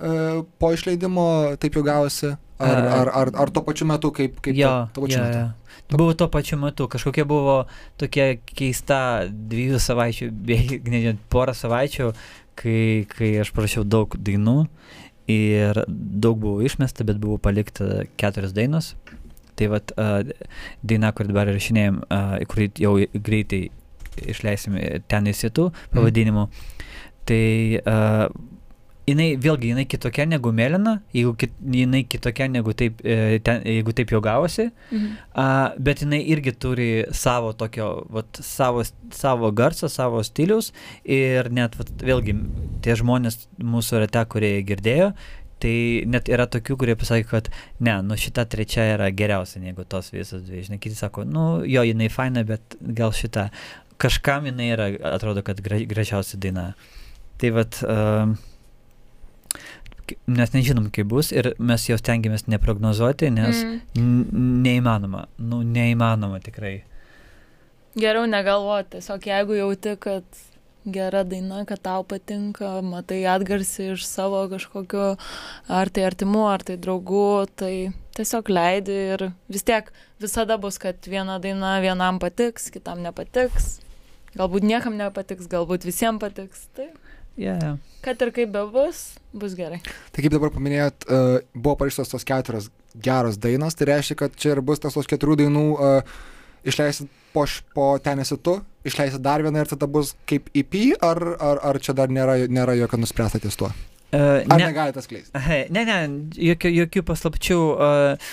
[0.00, 2.34] e, po išleidimo, taip jau gavosi?
[2.58, 5.26] Ar, A, ar, ar, ar tuo pačiu metu, kaip, kaip jo, tuo, tuo pačiu jo,
[5.26, 5.42] metu?
[5.44, 5.98] jo.
[5.98, 7.58] Buvo tuo pačiu metu, kažkokia buvo
[8.00, 8.98] tokia keista
[9.28, 10.30] dviejų savaičių,
[10.92, 12.08] nežinau, porą savaičių,
[12.58, 12.80] kai,
[13.12, 14.64] kai aš parašiau daug dainų
[15.30, 18.94] ir daug buvo išmesta, bet buvo palikta keturios dainos.
[19.58, 20.20] Tai uh,
[20.86, 22.02] daina, kur dabar rašinėjom,
[22.50, 22.94] kurį jau
[23.26, 23.64] greitai
[24.30, 24.78] išleisim
[25.10, 26.48] ten įsitų pavadinimu.
[27.28, 27.42] Tai
[29.08, 33.94] jinai vėlgi, jinai kitokia negu mėlyna, jeigu kit, jinai kitokia negu taip, e, ten, jeigu
[33.96, 35.14] taip jau gavosi, Mhm.
[35.34, 35.46] a,
[35.78, 40.72] bet jinai irgi turi savo tokio, vat, savo, savo garsą, savo stilius
[41.04, 42.36] ir net, vat, vėlgi,
[42.84, 45.14] tie žmonės mūsų rate, kurie girdėjo,
[45.62, 45.74] tai
[46.06, 47.50] net yra tokių, kurie pasakė, kad
[47.84, 50.64] ne, nu šita trečia yra geriausia negu tos visos dvi.
[50.66, 53.48] Žinai, kiti sako, nu jo, jinai faina, bet gal šita.
[53.98, 56.72] Kažkam jinai yra, atrodo, kad gra, gražiausia daina.
[57.38, 58.34] Tai vat, uh,
[60.26, 63.64] mes nežinom, kaip bus ir mes jau stengiamės neprognozuoti, nes
[63.98, 64.62] Mm.
[64.64, 66.82] neįmanoma, nu neįmanoma tikrai.
[67.98, 70.24] Geriau negalvoti, tiesiog jeigu jauti, kad
[70.86, 75.16] gera daina, kad tau patinka, matai atgarsį iš savo kažkokiu,
[75.80, 77.72] ar tai artimų, ar tai draugų, tai
[78.18, 79.90] tiesiog leidi ir vis tiek
[80.22, 83.78] visada bus, kad viena daina vienam patiks, kitam nepatiks,
[84.38, 86.66] galbūt niekam nepatiks, galbūt visiems patiks.
[86.76, 86.90] Tai
[87.38, 87.76] Yeah.
[88.02, 89.78] Kad ir kaip bebus, bus gerai.
[90.10, 92.66] Tai kaip dabar paminėjot, uh, buvo parašytos tos keturios
[92.98, 96.16] geros dainos, tai reiškia, kad čia ir bus tas tos keturių dainų uh,
[96.66, 98.58] išleisit po, po tenesi tu,
[98.88, 100.74] išleisit dar vieną ir tada bus kaip EP,
[101.04, 103.70] ar, ar, ar čia dar nėra, nėra jokio nuspręsta ties tuo?
[104.08, 105.36] Uh, Ar ne, negalite skleisti?
[105.74, 105.98] Ne, ne,
[106.40, 107.58] jokių, jokių paslapčių.
[107.76, 108.30] Uh,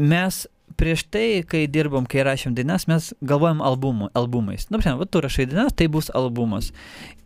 [0.00, 0.46] mes
[0.80, 4.66] prieš tai, kai dirbom, kai rašėm dainas, mes galvojam albumų, albumais.
[4.72, 6.72] Na, žinoma, tu rašai dainas, tai bus albumas.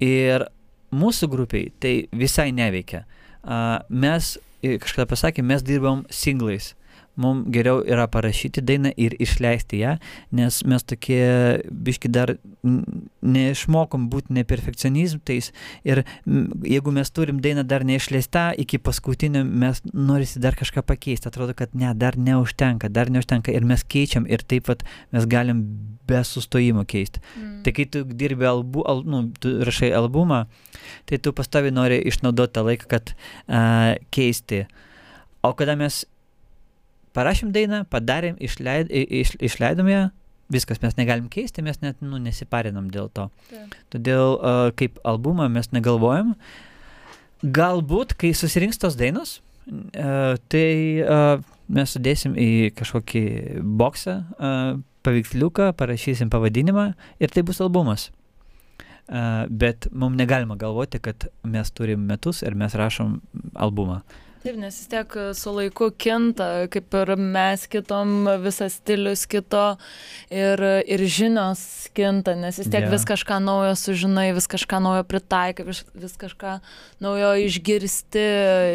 [0.05, 0.49] Ir
[0.95, 3.05] mūsų grupiai tai visai neveikia.
[3.89, 6.75] Mes, kažkada pasakėm, mes dirbam singlais.
[7.19, 9.97] Mums geriau yra parašyti dainą ir išleisti ją,
[10.39, 11.23] nes mes tokie,
[11.67, 15.51] biški dar neišmokom būti neperfekcionizmais
[15.89, 16.05] ir
[16.63, 21.75] jeigu mes turim dainą dar neišleista, iki paskutinio mes norisi dar kažką pakeisti, atrodo, kad
[21.75, 25.65] ne, dar neužtenka, dar neužtenka ir mes keičiam ir taip pat mes galim
[26.09, 27.21] be sustojimo keisti.
[27.37, 27.63] Mm.
[27.65, 30.45] Tai kai tu dirbi albu, al, nu, tu rašai albumą,
[31.09, 34.65] tai tu pastovi nori išnaudoti tą laiką, kad uh, keisti.
[35.45, 36.05] O kada mes
[37.19, 40.07] parašėm dainą, padarėm, išleid, iš, išleidom ją,
[40.55, 43.29] viskas mes negalim keisti, mes net nu, nesiparinam dėl to.
[43.51, 43.77] Taip.
[43.93, 44.39] Todėl
[44.79, 46.33] kaip albumą mes negalvojam.
[47.43, 49.39] Galbūt, kai susirinks tos dainos,
[50.51, 50.69] tai
[51.69, 53.25] mes sudėsim į kažkokį
[53.79, 54.23] boksą,
[55.07, 58.09] paveiksliuką, parašysim pavadinimą ir tai bus albumas.
[59.49, 63.21] Bet mums negalima galvoti, kad mes turim metus ir mes rašom
[63.57, 64.03] albumą.
[64.39, 69.65] Taip, nes vis tiek e, su laiku kinta, kaip ir mes kitom, visas stilius kito
[70.31, 71.61] ir, ir žinios
[71.97, 76.53] kinta, nes vis tiek vis kažką naujo sužinai, vis kažką naujo pritaikai, vis, vis kažką
[77.03, 78.23] naujo išgirsti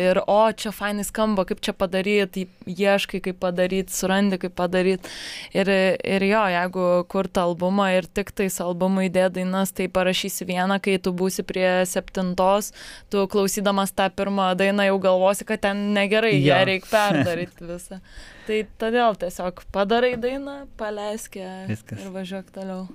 [0.10, 5.16] ir o, čia fainai skamba, kaip čia padaryti, ieškai, kaip padaryti, surandi, kaip padaryti.
[5.56, 5.72] Ir,
[6.04, 11.00] ir jo, jeigu kurta albumą ir tik tais albumui įdėt dainas, tai parašysi vieną, kai
[11.00, 12.74] tu būsi prie septintos,
[13.08, 16.56] tu klausydamas tą pirmą dainą jau galvosi, kad ten negerai, Jo.
[16.56, 18.00] ją reikia perdaryti visą.
[18.48, 22.00] Tai todėl tiesiog padarai dainą, paleisk ją Viskas.
[22.04, 22.88] ir važiuok toliau.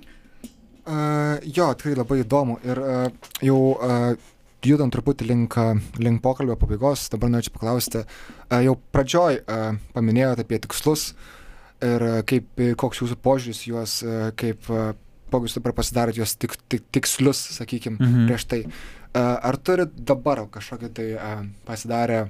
[0.89, 2.55] Uh, jo, tikrai labai įdomu.
[2.65, 3.09] Ir uh,
[3.45, 4.15] jau uh,
[4.65, 5.57] judant truputį link,
[6.01, 11.11] link pokalbio pabaigos, dabar norėčiau paklausti, uh, jau pradžioj uh, paminėjote apie tikslus
[11.85, 12.49] ir uh, kaip,
[12.81, 14.95] koks jūsų požiūris juos, uh, kaip, uh,
[15.29, 18.25] kokius dabar pasidarėt juos tik, tik, tikslius, sakykime, Mhm.
[18.31, 18.63] prieš tai.
[19.09, 22.29] Uh, ar turit dabar kažkokį tai uh, pasidarę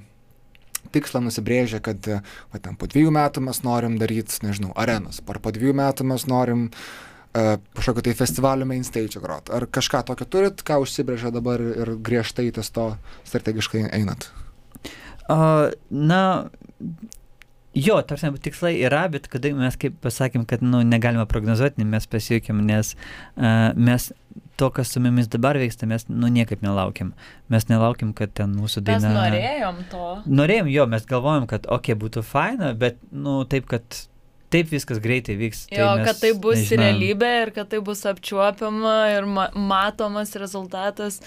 [0.94, 5.40] tikslą nusibrėžę, kad uh, va, ten, po dviejų metų mes norim daryti, nežinau, arenas, ar
[5.42, 9.52] po dviejų metų mes norim uh, kažkokio tai festivalio main stage grot.
[9.54, 12.92] Ar kažką tokio turit, ką užsibrėžę dabar ir griežtai ties to
[13.28, 14.30] strategiškai einat?
[15.30, 16.50] Uh, na,
[17.74, 22.64] jo, tarsi tikslai yra, bet kada mes kaip pasakėm, kad nu, negalime prognozuoti, mes pasijūkėm,
[22.66, 24.10] nes uh, mes
[24.60, 27.14] to, kas su mumis dabar vyksta, mes nu, niekaip nelaukiam.
[27.52, 29.14] Mes nelaukiam, kad ten mūsų Mes daina...
[29.16, 30.06] norėjom to.
[30.40, 34.02] Norėjom jo, mes galvojom, kad okei, okay, būtų faina, bet, nu, taip, kad
[34.50, 35.66] taip viskas greitai vyks.
[35.72, 36.84] Jo, mes kad tai bus nežinojom.
[36.84, 41.20] realybė ir kad tai bus apčiuopiama ir ma matomas rezultatas.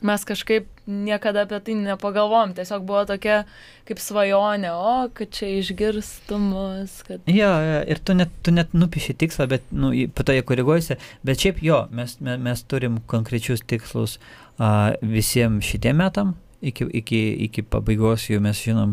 [0.00, 3.42] Mes kažkaip niekada apie tai nepagalvom, tiesiog buvo tokia
[3.84, 7.20] kaip svajonė, o kad čia išgirstumus, kad...
[7.28, 10.44] Jo, jo, ir tu net, tu net nupiši tikslą, bet nu, į- po to jie
[10.46, 10.96] koreguojasi.
[11.26, 14.16] Bet šiaip jo, mes, mes, mes turim konkrečius tikslus
[14.56, 16.36] uh, visiems šitiem metam.
[16.60, 18.90] Iki, iki, iki pabaigos jau mes žinom,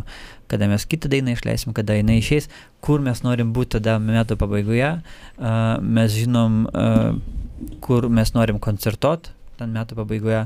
[0.47, 2.47] kada mes kitą dainą išleisim, kada jinai išeis,
[2.79, 4.91] kur mes norim būti tada metų pabaigoje.
[5.35, 10.45] Uh, mes žinom, uh, kur mes norim koncertuot ten metų pabaigoje.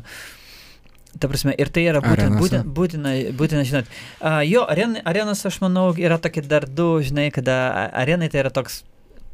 [1.20, 2.62] Ta prasme, ir tai yra būtina, Arenose.
[2.78, 3.90] būtina, būtina, žinot.
[4.22, 8.50] Uh, jo, aren, arenos, aš manau, yra tokie dar du, žinai, kada arenai tai yra
[8.54, 8.84] toks,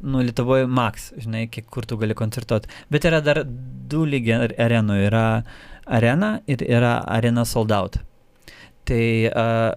[0.02, 2.68] nu, Lietuvoje max, žinai, kiek kur tu gali koncertuoti.
[2.90, 4.96] Bet yra dar du lygiai ar- arenų.
[5.06, 5.22] Yra
[5.86, 8.00] arena ir yra arena sold out.
[8.88, 9.70] Tai uh,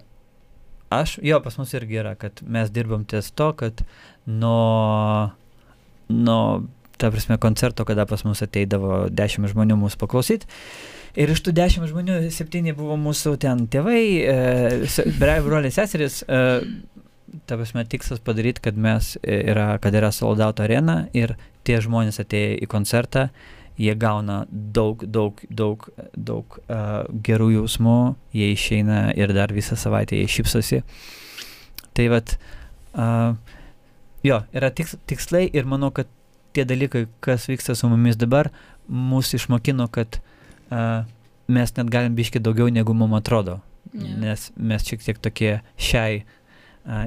[0.92, 3.86] aš, jo, pas mus irgi yra, kad mes dirbam ties to, kad
[4.26, 5.32] nuo,
[6.10, 6.42] nuo,
[6.98, 10.50] ta prasme, koncerto, kada pas mus ateidavo dešimt žmonių mūsų paklausyti.
[11.20, 16.22] Ir iš tų dešimt žmonių septyni buvo mūsų ten tėvai, e, broliai, seserys.
[16.24, 16.62] E,
[17.48, 21.36] ta prasme, tikslas padaryti, kad mes e, yra, kad yra sold out arena ir
[21.68, 23.28] tie žmonės atėję į koncertą,
[23.82, 27.98] jie gauna daug, daug, daug, daug uh, gerų jausmų,
[28.36, 30.82] jie išeina ir dar visą savaitę jie šypsosi.
[31.98, 32.36] Tai vad,
[32.94, 33.32] uh,
[34.28, 36.12] jo, yra tiks, tikslai ir manau, kad
[36.54, 38.52] tie dalykai, kas vyksta su mumis dabar,
[38.92, 40.31] mus išmokino, kad uh,
[40.72, 43.60] mes net galim biški daugiau negu mums atrodo.
[43.92, 44.08] Jo.
[44.22, 46.22] Nes mes šiek tiek tokie šiai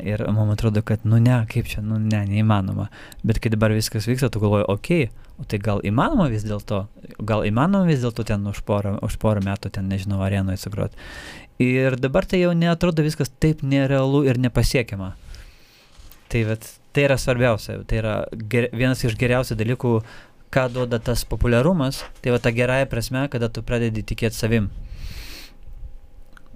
[0.06, 2.88] ir mums atrodo, kad nu ne, kaip čia, nu ne, neįmanoma.
[3.26, 6.84] Bet kai dabar viskas vyksta, tu galvoji, okei, okay, o tai gal įmanoma vis dėlto,
[7.26, 10.98] gal įmanoma vis dėlto ten už porą, už porą metų ten, nežinau, arenoje sugroti.
[11.62, 15.14] Ir dabar tai jau netrodo viskas taip nerealu ir nepasiekiama.
[16.30, 18.14] Tai, vat, tai yra svarbiausia, tai yra
[18.50, 19.94] ger, vienas iš geriausių dalykų,
[20.54, 24.70] ką duoda tas populiarumas, tai va ta gerąją prasme, kada tu pradedi tikėti savim.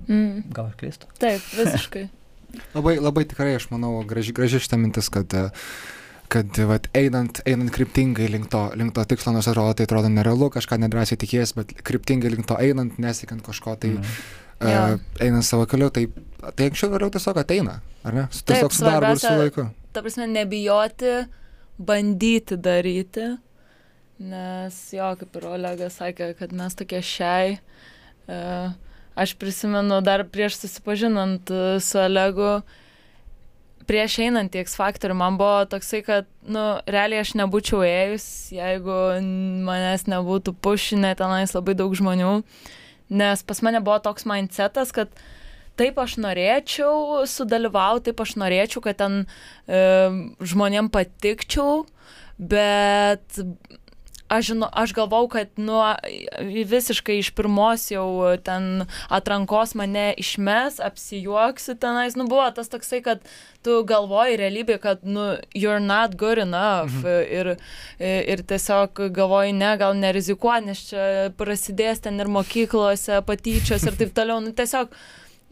[0.09, 0.47] Mm.
[0.55, 1.09] Gal aš klystu?
[1.21, 2.07] Taip, visiškai.
[2.77, 5.51] Labai, labai tikrai, aš manau, graži, graži šitą mintis, kad, e,
[6.33, 10.49] kad vat, einant, einant kryptingai link to, link to tikslo, nors atrodo, tai atrodo nerealu,
[10.55, 14.07] kažką nedrąsiai tikės, bet kryptingai link to einant, nesiekiant kažko, tai Mhm.
[14.63, 14.99] uh, Jo.
[15.27, 16.07] einant savo keliu, tai,
[16.57, 18.25] tai anksčiau vėliau tiesiog ateina, ar ne?
[18.31, 19.67] Su- Tiesiog Taip, su darbu ir su laiku.
[19.93, 21.13] Ta prasme, nebijoti,
[21.79, 23.29] bandyti daryti.
[24.19, 27.59] Nes jo, kaip ir Olegas sakė, kad mes tokie šiai.
[28.29, 28.75] Uh,
[29.19, 32.59] aš prisimenu dar prieš susipažinant uh, su Olegu,
[33.89, 38.99] prieš einant į X faktorių, man buvo toksai, kad, nu, realiai aš nebūčiau ėjus, jeigu
[39.65, 42.35] manęs nebūtų pušinę tenais labai daug žmonių.
[43.09, 45.15] Nes pas mane buvo toks mindsetas, kad
[45.79, 49.81] taip aš norėčiau sudalyvauti, taip aš norėčiau, kad ten e,
[50.45, 51.87] žmonėm patikčiau,
[52.37, 53.41] bet
[54.29, 55.83] aš, žinau, aš galvau, kad nuo
[56.41, 58.07] visiškai iš pirmos jau
[58.45, 62.17] ten atrankos mane išmes, apsijuoksiu tenais.
[62.19, 63.23] Nu, buvo tas toksai, kad
[63.65, 66.93] tu galvoji realybėje, kad, nu, you're not good enough.
[67.03, 67.07] Mhm.
[67.39, 67.53] Ir,
[68.35, 71.07] ir tiesiog galvoji, ne, gal nerizikuoju, nes čia
[71.39, 74.43] prasidės ten ir mokyklose patyčios ir taip toliau.
[74.45, 74.93] Nu, tiesiog,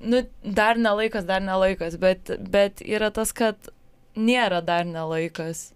[0.04, 1.96] nu, dar nelaikas, dar nelaikas.
[2.00, 3.72] Bet, bet yra tas, kad
[4.16, 5.70] nėra dar nelaikas.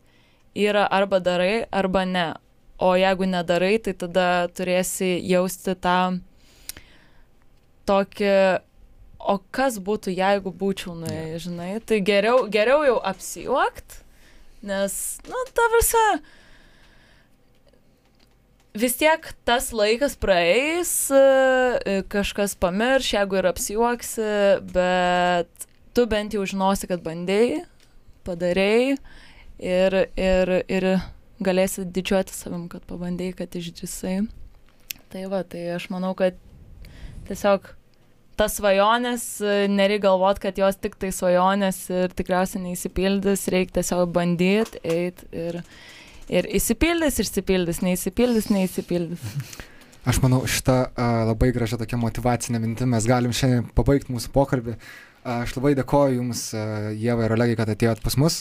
[0.56, 2.28] Yra arba darai, arba ne.
[2.80, 5.98] O jeigu nedarai, tai tada turėsi jausti tą
[7.88, 8.34] tokį,
[9.20, 11.72] o kas būtų, jeigu būčiau nuėjęs, žinai.
[11.84, 14.00] Tai geriau, geriau jau apsijuokt,
[14.64, 14.94] nes,
[15.28, 16.04] nu, ta visa.
[18.80, 24.28] Vis tiek tas laikas praeis, e, kažkas pamirš, jeigu ir apsijuoksi,
[24.72, 27.64] bet tu bent jau žinosi, kad bandėjai,
[28.24, 28.94] padarėjai
[29.58, 30.86] ir, ir, ir
[31.44, 34.16] galėsi didžiuoti savim, kad pabandėjai, kad išdrysai.
[35.10, 36.36] Tai va, tai aš manau, kad
[37.28, 37.72] tiesiog
[38.38, 39.24] tas svajonės,
[39.68, 45.60] nereikia galvot, kad jos tik tai svajonės ir tikriausiai neįsipildys, reikia tiesiog bandyti, eiti ir,
[46.30, 49.26] ir įsipildys, išsipildys, neįsipildys, neįsipildys.
[50.08, 54.78] Aš manau, šitą uh, labai gražią tokią motivacinę mintį mes galim šiandien pabaigti mūsų pokalbį.
[55.20, 56.46] Uh, aš labai dėkoju Jums,
[56.96, 58.38] Jėva ir Olegai, kad atėjot pas mus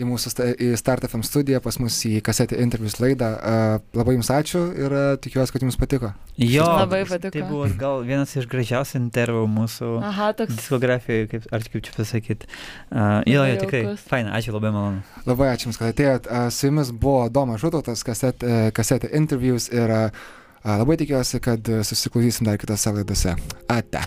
[0.00, 3.32] į mūsų sta į Start FM studiją, pas mus į kasetę intervius laidą.
[3.96, 6.12] Labai Jums ačiū ir tikiuosi, kad Jums patiko.
[6.40, 7.32] Jo, Labai patiko.
[7.36, 10.56] Tai buvo gal vienas iš gražiausių intervų mūsų Aha, toks.
[10.58, 12.50] diskografijoje, kaip, ar kaip čia pasakyti.
[12.90, 13.82] Uh, jo, jo, tikrai.
[14.00, 15.02] Faina, ačiū labai malonu.
[15.28, 16.30] Labai ačiū Jums, kad atėjot.
[16.54, 20.24] Su Jumis buvo Domas Žutotas, kasetė, kasetė interviews ir uh,
[20.64, 23.36] labai tikiuosi, kad uh, susiklausysim dar kitose laidose.
[23.72, 24.06] Ate.